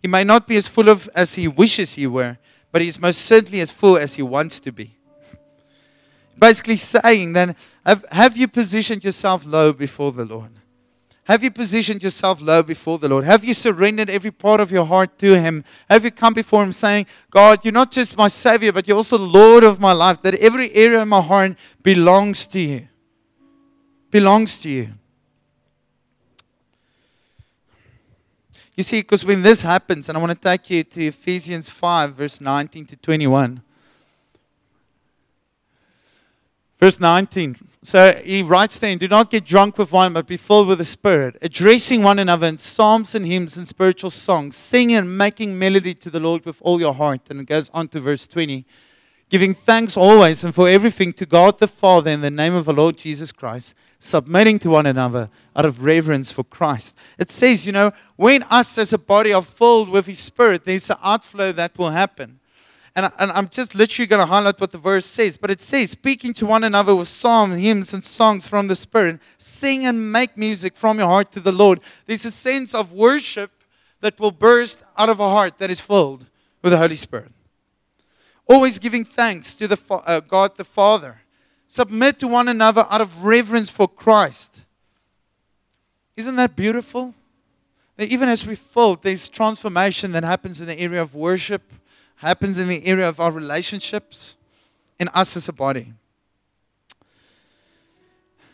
He 0.00 0.08
may 0.08 0.22
not 0.22 0.46
be 0.46 0.56
as 0.58 0.68
full 0.68 0.90
of 0.90 1.08
as 1.14 1.34
he 1.34 1.48
wishes 1.48 1.94
he 1.94 2.06
were, 2.06 2.36
but 2.72 2.82
he 2.82 2.88
is 2.88 2.98
most 2.98 3.22
certainly 3.22 3.62
as 3.62 3.70
full 3.70 3.96
as 3.96 4.14
he 4.14 4.22
wants 4.22 4.60
to 4.60 4.70
be 4.72 4.98
basically 6.38 6.76
saying 6.76 7.32
then, 7.32 7.56
have, 7.84 8.04
have 8.10 8.36
you 8.36 8.48
positioned 8.48 9.04
yourself 9.04 9.46
low 9.46 9.72
before 9.72 10.12
the 10.12 10.24
Lord? 10.24 10.50
Have 11.24 11.42
you 11.42 11.50
positioned 11.50 12.02
yourself 12.02 12.42
low 12.42 12.62
before 12.62 12.98
the 12.98 13.08
Lord? 13.08 13.24
Have 13.24 13.44
you 13.44 13.54
surrendered 13.54 14.10
every 14.10 14.30
part 14.30 14.60
of 14.60 14.70
your 14.70 14.84
heart 14.84 15.18
to 15.18 15.40
Him? 15.40 15.64
Have 15.88 16.04
you 16.04 16.10
come 16.10 16.34
before 16.34 16.62
Him 16.62 16.72
saying, 16.72 17.06
God, 17.30 17.64
you're 17.64 17.72
not 17.72 17.90
just 17.90 18.16
my 18.16 18.28
Savior, 18.28 18.72
but 18.72 18.86
you're 18.86 18.98
also 18.98 19.16
Lord 19.16 19.64
of 19.64 19.80
my 19.80 19.92
life, 19.92 20.20
that 20.22 20.34
every 20.34 20.70
area 20.74 21.00
of 21.00 21.08
my 21.08 21.22
heart 21.22 21.56
belongs 21.82 22.46
to 22.48 22.60
you? 22.60 22.88
Belongs 24.10 24.60
to 24.60 24.68
you. 24.68 24.90
You 28.74 28.82
see, 28.82 29.00
because 29.00 29.24
when 29.24 29.40
this 29.40 29.62
happens, 29.62 30.08
and 30.08 30.18
I 30.18 30.20
want 30.20 30.32
to 30.32 30.48
take 30.48 30.68
you 30.68 30.84
to 30.84 31.06
Ephesians 31.06 31.70
5, 31.70 32.14
verse 32.14 32.40
19 32.40 32.84
to 32.86 32.96
21. 32.96 33.62
Verse 36.84 37.00
19. 37.00 37.56
So 37.82 38.12
he 38.22 38.42
writes 38.42 38.76
then, 38.76 38.98
Do 38.98 39.08
not 39.08 39.30
get 39.30 39.46
drunk 39.46 39.78
with 39.78 39.90
wine, 39.90 40.12
but 40.12 40.26
be 40.26 40.36
filled 40.36 40.68
with 40.68 40.76
the 40.76 40.84
Spirit, 40.84 41.38
addressing 41.40 42.02
one 42.02 42.18
another 42.18 42.46
in 42.46 42.58
psalms 42.58 43.14
and 43.14 43.24
hymns 43.24 43.56
and 43.56 43.66
spiritual 43.66 44.10
songs, 44.10 44.54
singing 44.54 44.96
and 44.96 45.16
making 45.16 45.58
melody 45.58 45.94
to 45.94 46.10
the 46.10 46.20
Lord 46.20 46.44
with 46.44 46.58
all 46.60 46.78
your 46.78 46.92
heart. 46.92 47.22
And 47.30 47.40
it 47.40 47.46
goes 47.46 47.70
on 47.72 47.88
to 47.88 48.00
verse 48.00 48.26
20. 48.26 48.66
Giving 49.30 49.54
thanks 49.54 49.96
always 49.96 50.44
and 50.44 50.54
for 50.54 50.68
everything 50.68 51.14
to 51.14 51.24
God 51.24 51.58
the 51.58 51.68
Father 51.68 52.10
in 52.10 52.20
the 52.20 52.30
name 52.30 52.52
of 52.52 52.66
the 52.66 52.74
Lord 52.74 52.98
Jesus 52.98 53.32
Christ, 53.32 53.72
submitting 53.98 54.58
to 54.58 54.68
one 54.68 54.84
another 54.84 55.30
out 55.56 55.64
of 55.64 55.82
reverence 55.82 56.30
for 56.30 56.44
Christ. 56.44 56.94
It 57.16 57.30
says, 57.30 57.64
you 57.64 57.72
know, 57.72 57.92
when 58.16 58.42
us 58.50 58.76
as 58.76 58.92
a 58.92 58.98
body 58.98 59.32
are 59.32 59.40
filled 59.40 59.88
with 59.88 60.04
His 60.04 60.18
Spirit, 60.18 60.66
there's 60.66 60.90
an 60.90 60.98
outflow 61.02 61.50
that 61.52 61.78
will 61.78 61.92
happen. 61.92 62.40
And, 62.96 63.10
and 63.18 63.32
I'm 63.32 63.48
just 63.48 63.74
literally 63.74 64.06
going 64.06 64.20
to 64.20 64.26
highlight 64.26 64.60
what 64.60 64.70
the 64.70 64.78
verse 64.78 65.04
says. 65.04 65.36
But 65.36 65.50
it 65.50 65.60
says, 65.60 65.90
speaking 65.90 66.32
to 66.34 66.46
one 66.46 66.62
another 66.62 66.94
with 66.94 67.08
psalms, 67.08 67.58
hymns, 67.58 67.92
and 67.92 68.04
songs 68.04 68.46
from 68.46 68.68
the 68.68 68.76
Spirit, 68.76 69.20
sing 69.36 69.84
and 69.84 70.12
make 70.12 70.38
music 70.38 70.76
from 70.76 70.98
your 70.98 71.08
heart 71.08 71.32
to 71.32 71.40
the 71.40 71.50
Lord. 71.50 71.80
There's 72.06 72.24
a 72.24 72.30
sense 72.30 72.72
of 72.72 72.92
worship 72.92 73.50
that 74.00 74.20
will 74.20 74.30
burst 74.30 74.78
out 74.96 75.08
of 75.08 75.18
a 75.18 75.28
heart 75.28 75.58
that 75.58 75.70
is 75.70 75.80
filled 75.80 76.26
with 76.62 76.72
the 76.72 76.78
Holy 76.78 76.94
Spirit. 76.94 77.32
Always 78.46 78.78
giving 78.78 79.04
thanks 79.04 79.54
to 79.56 79.66
the 79.66 79.78
uh, 79.90 80.20
God 80.20 80.56
the 80.56 80.64
Father. 80.64 81.22
Submit 81.66 82.20
to 82.20 82.28
one 82.28 82.46
another 82.46 82.86
out 82.90 83.00
of 83.00 83.24
reverence 83.24 83.70
for 83.70 83.88
Christ. 83.88 84.60
Isn't 86.16 86.36
that 86.36 86.54
beautiful? 86.54 87.14
That 87.96 88.08
even 88.08 88.28
as 88.28 88.46
we 88.46 88.54
fill, 88.54 88.96
there's 88.96 89.28
transformation 89.28 90.12
that 90.12 90.22
happens 90.22 90.60
in 90.60 90.66
the 90.66 90.78
area 90.78 91.02
of 91.02 91.14
worship 91.14 91.62
happens 92.24 92.56
in 92.56 92.68
the 92.68 92.86
area 92.86 93.06
of 93.06 93.20
our 93.20 93.30
relationships 93.30 94.36
in 94.98 95.08
us 95.08 95.36
as 95.36 95.46
a 95.46 95.52
body. 95.52 95.92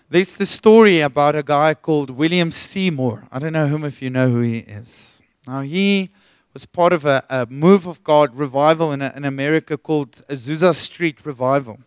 There's 0.09 0.35
the 0.35 0.45
story 0.45 0.99
about 1.01 1.37
a 1.37 1.45
guy 1.45 1.75
called 1.75 2.11
William 2.11 2.51
Seymour. 2.51 3.29
I 3.31 3.39
don't 3.39 3.53
know 3.53 3.69
whom 3.69 3.85
of 3.85 4.03
you 4.03 4.11
know 4.11 4.29
who 4.29 4.41
he 4.41 4.59
is. 4.59 5.23
Now, 5.47 5.61
he 5.61 6.11
was 6.53 6.67
part 6.67 6.93
of 6.93 7.05
a, 7.05 7.23
a 7.31 7.47
move 7.49 7.87
of 7.87 8.03
God 8.03 8.35
revival 8.35 8.91
in, 8.91 9.03
a, 9.03 9.13
in 9.15 9.25
America 9.25 9.79
called 9.79 10.11
Azusa 10.29 10.75
Street 10.75 11.25
Revival. 11.25 11.79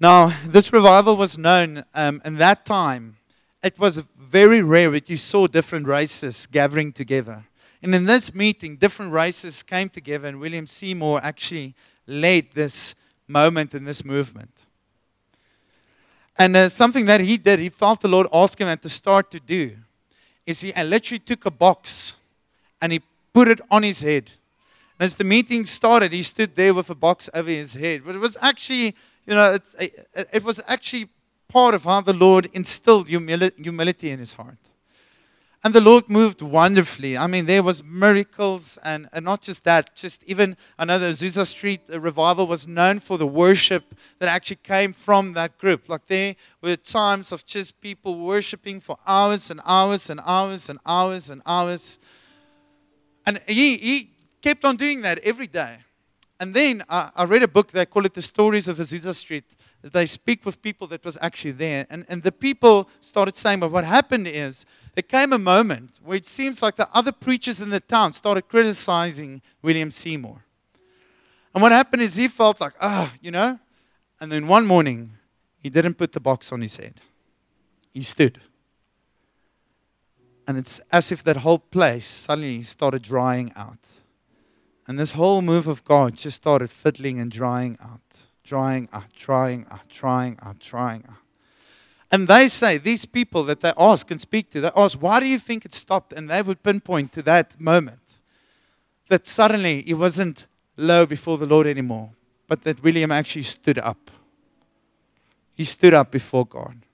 Now, 0.00 0.32
this 0.46 0.72
revival 0.72 1.14
was 1.18 1.36
known 1.36 1.84
um, 1.94 2.22
in 2.24 2.36
that 2.36 2.64
time. 2.64 3.18
It 3.62 3.78
was 3.78 3.98
very 4.18 4.62
rare 4.62 4.90
that 4.92 5.10
you 5.10 5.18
saw 5.18 5.46
different 5.46 5.86
races 5.86 6.46
gathering 6.50 6.90
together. 6.90 7.44
And 7.84 7.94
in 7.94 8.06
this 8.06 8.34
meeting, 8.34 8.76
different 8.76 9.12
races 9.12 9.62
came 9.62 9.90
together, 9.90 10.26
and 10.26 10.40
William 10.40 10.66
Seymour 10.66 11.20
actually 11.22 11.74
led 12.06 12.46
this 12.54 12.94
moment 13.28 13.74
in 13.74 13.84
this 13.84 14.02
movement. 14.02 14.64
And 16.38 16.56
uh, 16.56 16.70
something 16.70 17.04
that 17.04 17.20
he 17.20 17.36
did, 17.36 17.58
he 17.58 17.68
felt 17.68 18.00
the 18.00 18.08
Lord 18.08 18.26
ask 18.32 18.58
him 18.58 18.68
at 18.68 18.80
the 18.80 18.88
start 18.88 19.30
to 19.32 19.38
do, 19.38 19.76
is 20.46 20.62
he 20.62 20.72
literally 20.72 21.18
took 21.18 21.44
a 21.44 21.50
box 21.50 22.14
and 22.80 22.90
he 22.90 23.02
put 23.34 23.48
it 23.48 23.60
on 23.70 23.82
his 23.82 24.00
head. 24.00 24.30
And 24.98 25.04
as 25.04 25.16
the 25.16 25.24
meeting 25.24 25.66
started, 25.66 26.14
he 26.14 26.22
stood 26.22 26.56
there 26.56 26.72
with 26.72 26.88
a 26.88 26.94
box 26.94 27.28
over 27.34 27.50
his 27.50 27.74
head. 27.74 28.00
But 28.06 28.14
it 28.14 28.18
was 28.18 28.38
actually, 28.40 28.96
you 29.26 29.34
know, 29.34 29.58
it, 29.78 30.08
it 30.32 30.42
was 30.42 30.58
actually 30.66 31.10
part 31.48 31.74
of 31.74 31.84
how 31.84 32.00
the 32.00 32.14
Lord 32.14 32.48
instilled 32.54 33.08
humility 33.08 34.10
in 34.10 34.20
his 34.20 34.32
heart. 34.32 34.56
And 35.64 35.72
the 35.72 35.80
Lord 35.80 36.10
moved 36.10 36.42
wonderfully. 36.42 37.16
I 37.16 37.26
mean, 37.26 37.46
there 37.46 37.62
was 37.62 37.82
miracles, 37.82 38.78
and, 38.82 39.08
and 39.14 39.24
not 39.24 39.40
just 39.40 39.64
that, 39.64 39.96
just 39.96 40.22
even, 40.24 40.58
the 40.78 40.84
Azusa 40.84 41.46
Street 41.46 41.80
uh, 41.90 41.98
revival 41.98 42.46
was 42.46 42.66
known 42.66 43.00
for 43.00 43.16
the 43.16 43.26
worship 43.26 43.94
that 44.18 44.28
actually 44.28 44.58
came 44.62 44.92
from 44.92 45.32
that 45.32 45.56
group. 45.56 45.88
Like 45.88 46.06
there 46.06 46.36
were 46.60 46.76
times 46.76 47.32
of 47.32 47.46
just 47.46 47.80
people 47.80 48.20
worshiping 48.20 48.78
for 48.78 48.98
hours 49.06 49.50
and 49.50 49.62
hours 49.64 50.10
and 50.10 50.20
hours 50.26 50.68
and 50.68 50.78
hours 50.84 51.30
and 51.30 51.40
hours. 51.46 51.98
And 53.24 53.40
he, 53.48 53.78
he 53.78 54.10
kept 54.42 54.66
on 54.66 54.76
doing 54.76 55.00
that 55.00 55.18
every 55.20 55.46
day. 55.46 55.78
And 56.38 56.52
then 56.52 56.84
I, 56.90 57.10
I 57.16 57.24
read 57.24 57.42
a 57.42 57.48
book, 57.48 57.70
they 57.70 57.86
call 57.86 58.04
it 58.04 58.12
The 58.12 58.20
Stories 58.20 58.68
of 58.68 58.76
Azusa 58.76 59.14
Street. 59.14 59.56
They 59.80 60.04
speak 60.04 60.44
with 60.44 60.60
people 60.60 60.86
that 60.88 61.06
was 61.06 61.16
actually 61.22 61.52
there. 61.52 61.86
And, 61.88 62.04
and 62.10 62.22
the 62.22 62.32
people 62.32 62.90
started 63.00 63.34
saying, 63.34 63.60
but 63.60 63.70
what 63.70 63.86
happened 63.86 64.28
is, 64.28 64.66
there 64.94 65.02
came 65.02 65.32
a 65.32 65.38
moment 65.38 65.90
where 66.02 66.16
it 66.16 66.26
seems 66.26 66.62
like 66.62 66.76
the 66.76 66.88
other 66.94 67.12
preachers 67.12 67.60
in 67.60 67.70
the 67.70 67.80
town 67.80 68.12
started 68.12 68.48
criticizing 68.48 69.42
William 69.60 69.90
Seymour. 69.90 70.44
And 71.52 71.62
what 71.62 71.72
happened 71.72 72.02
is 72.02 72.16
he 72.16 72.28
felt 72.28 72.60
like, 72.60 72.74
ah, 72.80 73.10
oh, 73.12 73.16
you 73.20 73.30
know. 73.30 73.58
And 74.20 74.30
then 74.30 74.46
one 74.46 74.66
morning, 74.66 75.12
he 75.58 75.68
didn't 75.68 75.94
put 75.94 76.12
the 76.12 76.20
box 76.20 76.52
on 76.52 76.60
his 76.60 76.76
head, 76.76 77.00
he 77.92 78.02
stood. 78.02 78.40
And 80.46 80.58
it's 80.58 80.80
as 80.92 81.10
if 81.10 81.24
that 81.24 81.38
whole 81.38 81.58
place 81.58 82.06
suddenly 82.06 82.62
started 82.62 83.02
drying 83.02 83.50
out. 83.56 83.78
And 84.86 84.98
this 84.98 85.12
whole 85.12 85.40
move 85.40 85.66
of 85.66 85.84
God 85.84 86.16
just 86.16 86.36
started 86.36 86.70
fiddling 86.70 87.18
and 87.18 87.30
drying 87.30 87.78
out, 87.82 88.00
drying 88.44 88.88
out, 88.92 89.12
drying 89.16 89.66
out, 89.70 89.88
drying 89.88 90.38
out, 90.42 90.58
drying 90.58 91.04
out. 91.08 91.23
And 92.10 92.28
they 92.28 92.48
say, 92.48 92.78
these 92.78 93.06
people 93.06 93.44
that 93.44 93.60
they 93.60 93.72
ask 93.76 94.10
and 94.10 94.20
speak 94.20 94.50
to, 94.50 94.60
they 94.60 94.70
ask, 94.76 94.96
why 94.98 95.20
do 95.20 95.26
you 95.26 95.38
think 95.38 95.64
it 95.64 95.74
stopped? 95.74 96.12
And 96.12 96.30
they 96.30 96.42
would 96.42 96.62
pinpoint 96.62 97.12
to 97.12 97.22
that 97.22 97.60
moment 97.60 98.00
that 99.08 99.26
suddenly 99.26 99.82
he 99.82 99.94
wasn't 99.94 100.46
low 100.76 101.06
before 101.06 101.38
the 101.38 101.46
Lord 101.46 101.66
anymore, 101.66 102.10
but 102.48 102.62
that 102.64 102.82
William 102.82 103.10
actually 103.10 103.42
stood 103.42 103.78
up. 103.78 104.10
He 105.54 105.64
stood 105.64 105.94
up 105.94 106.10
before 106.10 106.46
God. 106.46 106.84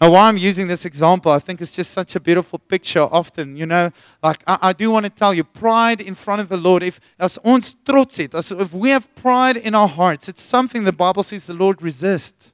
Now, 0.00 0.12
why 0.12 0.28
I'm 0.28 0.36
using 0.36 0.68
this 0.68 0.84
example, 0.84 1.32
I 1.32 1.40
think 1.40 1.60
it's 1.60 1.74
just 1.74 1.90
such 1.90 2.14
a 2.14 2.20
beautiful 2.20 2.60
picture 2.60 3.02
often. 3.02 3.56
You 3.56 3.66
know, 3.66 3.90
like 4.22 4.44
I, 4.46 4.58
I 4.62 4.72
do 4.72 4.92
want 4.92 5.04
to 5.06 5.10
tell 5.10 5.34
you, 5.34 5.42
pride 5.42 6.00
in 6.00 6.14
front 6.14 6.40
of 6.40 6.48
the 6.48 6.56
Lord, 6.56 6.84
if 6.84 7.00
as 7.18 7.36
ons 7.44 7.74
trots 7.84 8.20
as 8.20 8.52
if 8.52 8.72
we 8.72 8.90
have 8.90 9.12
pride 9.16 9.56
in 9.56 9.74
our 9.74 9.88
hearts, 9.88 10.28
it's 10.28 10.42
something 10.42 10.84
the 10.84 10.92
Bible 10.92 11.24
says 11.24 11.46
the 11.46 11.54
Lord 11.54 11.82
resists. 11.82 12.52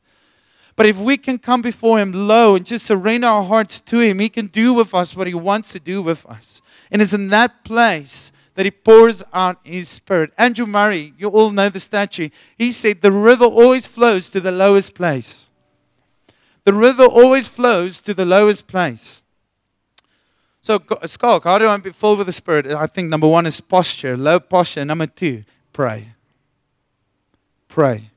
But 0.76 0.86
if 0.86 0.98
we 0.98 1.16
can 1.16 1.38
come 1.38 1.62
before 1.62 1.98
Him 1.98 2.12
low 2.12 2.56
and 2.56 2.66
just 2.66 2.86
surrender 2.86 3.26
our 3.26 3.44
hearts 3.44 3.80
to 3.80 4.00
Him, 4.00 4.18
He 4.18 4.28
can 4.28 4.46
do 4.46 4.74
with 4.74 4.94
us 4.94 5.14
what 5.14 5.26
He 5.26 5.34
wants 5.34 5.72
to 5.72 5.80
do 5.80 6.02
with 6.02 6.26
us. 6.26 6.60
And 6.90 7.00
it's 7.00 7.12
in 7.12 7.28
that 7.28 7.64
place 7.64 8.32
that 8.54 8.66
He 8.66 8.70
pours 8.70 9.22
out 9.32 9.58
His 9.62 9.88
Spirit. 9.88 10.32
Andrew 10.36 10.66
Murray, 10.66 11.14
you 11.16 11.28
all 11.28 11.50
know 11.50 11.68
the 11.68 11.80
statue, 11.80 12.28
he 12.58 12.72
said, 12.72 13.00
The 13.00 13.12
river 13.12 13.44
always 13.44 13.86
flows 13.86 14.30
to 14.30 14.40
the 14.40 14.52
lowest 14.52 14.94
place. 14.94 15.46
The 16.64 16.72
river 16.72 17.04
always 17.04 17.46
flows 17.46 18.00
to 18.02 18.14
the 18.14 18.24
lowest 18.24 18.66
place. 18.66 19.22
So, 20.60 20.82
Schalk, 21.06 21.44
how 21.44 21.58
do 21.58 21.68
I 21.68 21.76
be 21.76 21.92
filled 21.92 22.18
with 22.18 22.26
the 22.26 22.32
Spirit? 22.32 22.66
I 22.66 22.86
think 22.86 23.10
number 23.10 23.28
one 23.28 23.44
is 23.46 23.60
posture, 23.60 24.16
low 24.16 24.40
posture. 24.40 24.84
Number 24.84 25.06
two, 25.06 25.44
pray. 25.72 26.14
Pray 27.68 28.10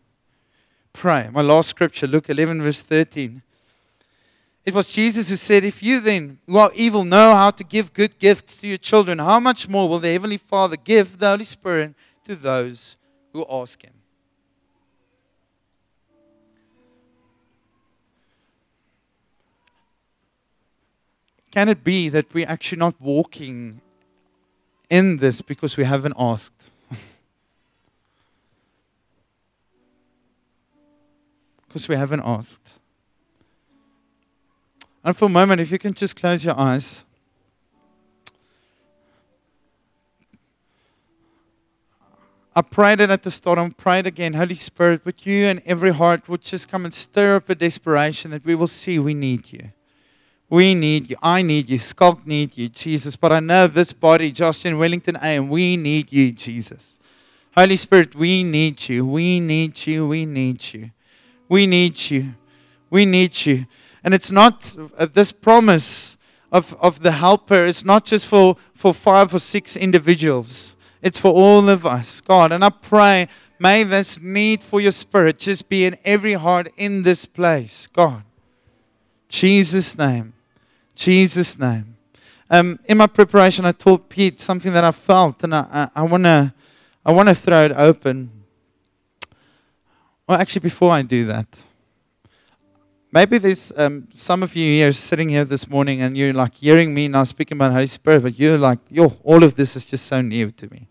pray. 0.97 1.29
My 1.31 1.43
last 1.43 1.69
scripture, 1.69 2.07
Luke 2.07 2.27
11, 2.27 2.59
verse 2.59 2.81
13. 2.81 3.43
It 4.65 4.73
was 4.73 4.89
Jesus 4.89 5.29
who 5.29 5.35
said, 5.35 5.63
If 5.63 5.83
you 5.83 5.99
then, 5.99 6.39
who 6.47 6.57
are 6.57 6.71
evil, 6.75 7.05
know 7.05 7.35
how 7.35 7.51
to 7.51 7.63
give 7.63 7.93
good 7.93 8.17
gifts 8.17 8.57
to 8.57 8.67
your 8.67 8.79
children, 8.79 9.19
how 9.19 9.39
much 9.39 9.69
more 9.69 9.87
will 9.87 9.99
the 9.99 10.11
Heavenly 10.11 10.37
Father 10.37 10.75
give 10.75 11.19
the 11.19 11.29
Holy 11.29 11.45
Spirit 11.45 11.93
to 12.25 12.35
those 12.35 12.97
who 13.31 13.45
ask 13.47 13.79
Him? 13.83 13.93
Can 21.51 21.69
it 21.69 21.83
be 21.83 22.09
that 22.09 22.33
we're 22.33 22.49
actually 22.49 22.79
not 22.79 22.99
walking 22.99 23.81
in 24.89 25.17
this 25.17 25.41
because 25.41 25.77
we 25.77 25.83
haven't 25.83 26.15
asked? 26.17 26.56
Because 31.67 31.87
we 31.87 31.95
haven't 31.95 32.21
asked. 32.23 32.79
And 35.03 35.15
for 35.15 35.25
a 35.25 35.29
moment, 35.29 35.61
if 35.61 35.71
you 35.71 35.79
can 35.79 35.93
just 35.93 36.15
close 36.15 36.43
your 36.43 36.57
eyes. 36.59 37.05
I 42.55 42.61
prayed 42.63 42.99
it 42.99 43.11
at 43.11 43.21
the 43.21 43.29
start. 43.29 43.59
I 43.59 43.69
prayed 43.69 44.07
again. 44.07 44.33
Holy 44.33 44.55
Spirit, 44.55 45.05
would 45.05 45.25
you 45.27 45.45
and 45.45 45.61
every 45.63 45.93
heart 45.93 46.27
would 46.27 46.41
just 46.41 46.67
come 46.67 46.85
and 46.85 46.93
stir 46.93 47.35
up 47.35 47.49
a 47.49 47.55
desperation 47.55 48.31
that 48.31 48.43
we 48.43 48.55
will 48.55 48.65
see 48.65 48.97
we 48.97 49.13
need 49.13 49.53
you. 49.53 49.71
We 50.49 50.73
need 50.73 51.09
you. 51.09 51.17
I 51.21 51.41
need 51.41 51.69
you. 51.69 51.77
Schalk 51.77 52.25
need 52.25 52.57
you, 52.57 52.67
Jesus. 52.69 53.15
But 53.15 53.31
I 53.31 53.41
know 53.41 53.67
this 53.67 53.93
body, 53.93 54.31
Justin 54.31 54.79
Wellington 54.79 55.17
AM, 55.21 55.49
we 55.49 55.77
need 55.77 56.11
you, 56.11 56.31
Jesus. 56.31 56.97
Holy 57.55 57.75
Spirit, 57.75 58.15
we 58.15 58.43
need 58.43 58.89
you. 58.89 59.05
We 59.05 59.39
need 59.39 59.85
you. 59.85 60.07
We 60.07 60.25
need 60.25 60.73
you. 60.73 60.91
We 61.49 61.67
need 61.67 62.09
you. 62.09 62.33
We 62.89 63.05
need 63.05 63.45
you. 63.45 63.65
And 64.03 64.13
it's 64.13 64.31
not 64.31 64.75
uh, 64.97 65.07
this 65.11 65.31
promise 65.31 66.17
of, 66.51 66.73
of 66.81 67.01
the 67.01 67.11
helper, 67.11 67.65
it's 67.65 67.83
not 67.83 68.05
just 68.05 68.25
for, 68.25 68.55
for 68.73 68.93
five 68.93 69.33
or 69.33 69.39
six 69.39 69.75
individuals, 69.75 70.75
it's 71.01 71.19
for 71.19 71.33
all 71.33 71.67
of 71.69 71.85
us, 71.85 72.21
God. 72.21 72.51
And 72.51 72.63
I 72.63 72.69
pray, 72.69 73.27
may 73.59 73.83
this 73.83 74.19
need 74.19 74.63
for 74.63 74.79
your 74.79 74.93
spirit 74.93 75.39
just 75.39 75.67
be 75.67 75.85
in 75.85 75.97
every 76.05 76.33
heart 76.33 76.71
in 76.77 77.03
this 77.03 77.25
place, 77.25 77.87
God. 77.87 78.23
Jesus' 79.29 79.97
name. 79.97 80.33
Jesus' 80.95 81.59
name. 81.59 81.97
Um, 82.49 82.79
in 82.85 82.97
my 82.97 83.07
preparation, 83.07 83.65
I 83.65 83.73
told 83.73 84.07
Pete 84.07 84.39
something 84.39 84.71
that 84.71 84.83
I 84.83 84.91
felt, 84.91 85.43
and 85.43 85.53
I, 85.53 85.89
I, 85.95 86.01
I 86.01 86.03
want 86.03 86.23
to 86.23 86.53
I 87.05 87.11
wanna 87.11 87.35
throw 87.35 87.65
it 87.65 87.71
open. 87.71 88.36
Well, 90.27 90.37
actually, 90.37 90.59
before 90.59 90.91
I 90.91 91.03
do 91.03 91.23
that, 91.27 91.47
maybe 93.13 93.37
there's 93.37 93.71
um, 93.77 94.09
some 94.11 94.43
of 94.43 94.53
you 94.57 94.73
here 94.73 94.91
sitting 94.91 95.29
here 95.29 95.45
this 95.45 95.69
morning 95.69 96.01
and 96.01 96.17
you're 96.17 96.33
like 96.33 96.55
hearing 96.55 96.93
me 96.93 97.07
now 97.07 97.23
speaking 97.23 97.57
about 97.57 97.71
Holy 97.71 97.87
Spirit, 97.87 98.23
but 98.23 98.37
you're 98.37 98.57
like, 98.57 98.79
yo, 98.89 99.13
all 99.23 99.41
of 99.41 99.55
this 99.55 99.77
is 99.77 99.85
just 99.85 100.05
so 100.05 100.19
new 100.19 100.51
to 100.51 100.69
me. 100.69 100.89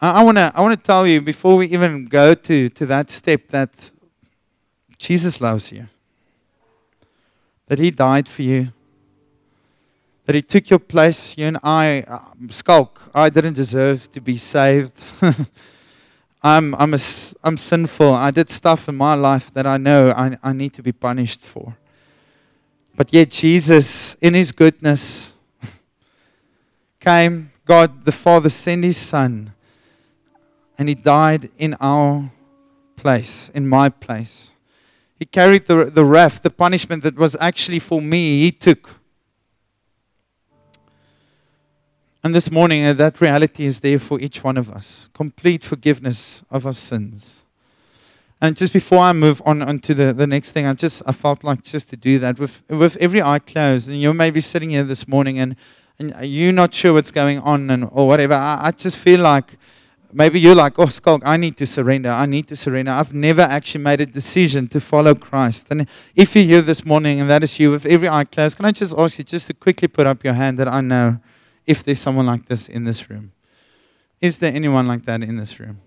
I, 0.00 0.22
want 0.22 0.36
to 0.36 0.52
I 0.54 0.60
wanna 0.60 0.76
tell 0.76 1.04
you 1.04 1.20
before 1.20 1.56
we 1.56 1.66
even 1.66 2.04
go 2.04 2.32
to, 2.34 2.68
to 2.68 2.86
that 2.86 3.10
step 3.10 3.48
that 3.48 3.90
Jesus 4.96 5.40
loves 5.40 5.72
you, 5.72 5.88
that 7.66 7.80
He 7.80 7.90
died 7.90 8.28
for 8.28 8.42
you, 8.42 8.72
that 10.26 10.36
He 10.36 10.42
took 10.42 10.70
your 10.70 10.78
place. 10.78 11.36
You 11.36 11.46
and 11.46 11.58
I, 11.64 12.04
uh, 12.06 12.20
Schalk, 12.50 13.10
I 13.12 13.30
didn't 13.30 13.54
deserve 13.54 14.12
to 14.12 14.20
be 14.20 14.36
saved. 14.36 15.02
I'm, 16.44 16.74
I'm, 16.74 16.92
a, 16.92 16.98
I'm 17.42 17.56
sinful. 17.56 18.12
I 18.12 18.30
did 18.30 18.50
stuff 18.50 18.86
in 18.86 18.96
my 18.96 19.14
life 19.14 19.50
that 19.54 19.66
I 19.66 19.78
know 19.78 20.10
I, 20.10 20.36
I 20.42 20.52
need 20.52 20.74
to 20.74 20.82
be 20.82 20.92
punished 20.92 21.40
for. 21.40 21.78
But 22.94 23.14
yet, 23.14 23.30
Jesus, 23.30 24.14
in 24.20 24.34
His 24.34 24.52
goodness, 24.52 25.32
came, 27.00 27.50
God 27.64 28.04
the 28.04 28.12
Father 28.12 28.50
sent 28.50 28.84
His 28.84 28.98
Son, 28.98 29.54
and 30.76 30.90
He 30.90 30.94
died 30.94 31.50
in 31.56 31.76
our 31.80 32.30
place, 32.94 33.50
in 33.54 33.66
my 33.66 33.88
place. 33.88 34.50
He 35.18 35.24
carried 35.24 35.64
the, 35.64 35.86
the 35.86 36.04
wrath, 36.04 36.42
the 36.42 36.50
punishment 36.50 37.04
that 37.04 37.16
was 37.16 37.34
actually 37.40 37.78
for 37.78 38.02
me, 38.02 38.40
He 38.42 38.52
took. 38.52 38.90
And 42.24 42.34
this 42.34 42.50
morning, 42.50 42.82
uh, 42.86 42.94
that 42.94 43.20
reality 43.20 43.66
is 43.66 43.80
there 43.80 43.98
for 43.98 44.18
each 44.18 44.42
one 44.42 44.56
of 44.56 44.70
us 44.70 45.10
complete 45.12 45.62
forgiveness 45.62 46.42
of 46.50 46.64
our 46.64 46.72
sins. 46.72 47.42
And 48.40 48.56
just 48.56 48.72
before 48.72 49.00
I 49.00 49.12
move 49.12 49.42
on, 49.44 49.60
on 49.60 49.78
to 49.80 49.92
the, 49.92 50.14
the 50.14 50.26
next 50.26 50.52
thing, 50.52 50.64
I 50.64 50.72
just 50.72 51.02
I 51.04 51.12
felt 51.12 51.44
like 51.44 51.62
just 51.62 51.90
to 51.90 51.98
do 51.98 52.18
that 52.20 52.38
with, 52.38 52.62
with 52.70 52.96
every 52.96 53.20
eye 53.20 53.40
closed. 53.40 53.88
And 53.88 54.00
you 54.00 54.14
may 54.14 54.30
be 54.30 54.40
sitting 54.40 54.70
here 54.70 54.84
this 54.84 55.06
morning 55.06 55.38
and, 55.38 55.54
and 55.98 56.14
you're 56.26 56.54
not 56.54 56.72
sure 56.72 56.94
what's 56.94 57.10
going 57.10 57.40
on 57.40 57.68
and, 57.68 57.90
or 57.92 58.08
whatever. 58.08 58.32
I, 58.32 58.68
I 58.68 58.70
just 58.70 58.96
feel 58.96 59.20
like 59.20 59.58
maybe 60.10 60.40
you're 60.40 60.54
like, 60.54 60.78
oh, 60.78 60.86
Schalk, 60.86 61.20
I 61.26 61.36
need 61.36 61.58
to 61.58 61.66
surrender. 61.66 62.08
I 62.08 62.24
need 62.24 62.48
to 62.48 62.56
surrender. 62.56 62.92
I've 62.92 63.12
never 63.12 63.42
actually 63.42 63.84
made 63.84 64.00
a 64.00 64.06
decision 64.06 64.68
to 64.68 64.80
follow 64.80 65.14
Christ. 65.14 65.66
And 65.68 65.86
if 66.16 66.34
you're 66.34 66.44
here 66.44 66.62
this 66.62 66.86
morning 66.86 67.20
and 67.20 67.28
that 67.28 67.44
is 67.44 67.60
you, 67.60 67.72
with 67.72 67.84
every 67.84 68.08
eye 68.08 68.24
closed, 68.24 68.56
can 68.56 68.64
I 68.64 68.72
just 68.72 68.94
ask 68.96 69.18
you 69.18 69.24
just 69.24 69.48
to 69.48 69.52
quickly 69.52 69.88
put 69.88 70.06
up 70.06 70.24
your 70.24 70.32
hand 70.32 70.58
that 70.58 70.68
I 70.68 70.80
know? 70.80 71.18
if 71.66 71.82
there's 71.82 72.00
someone 72.00 72.26
like 72.26 72.46
this 72.46 72.68
in 72.68 72.84
this 72.84 73.08
room. 73.10 73.32
Is 74.20 74.38
there 74.38 74.54
anyone 74.54 74.86
like 74.86 75.04
that 75.06 75.22
in 75.22 75.36
this 75.36 75.58
room? 75.60 75.80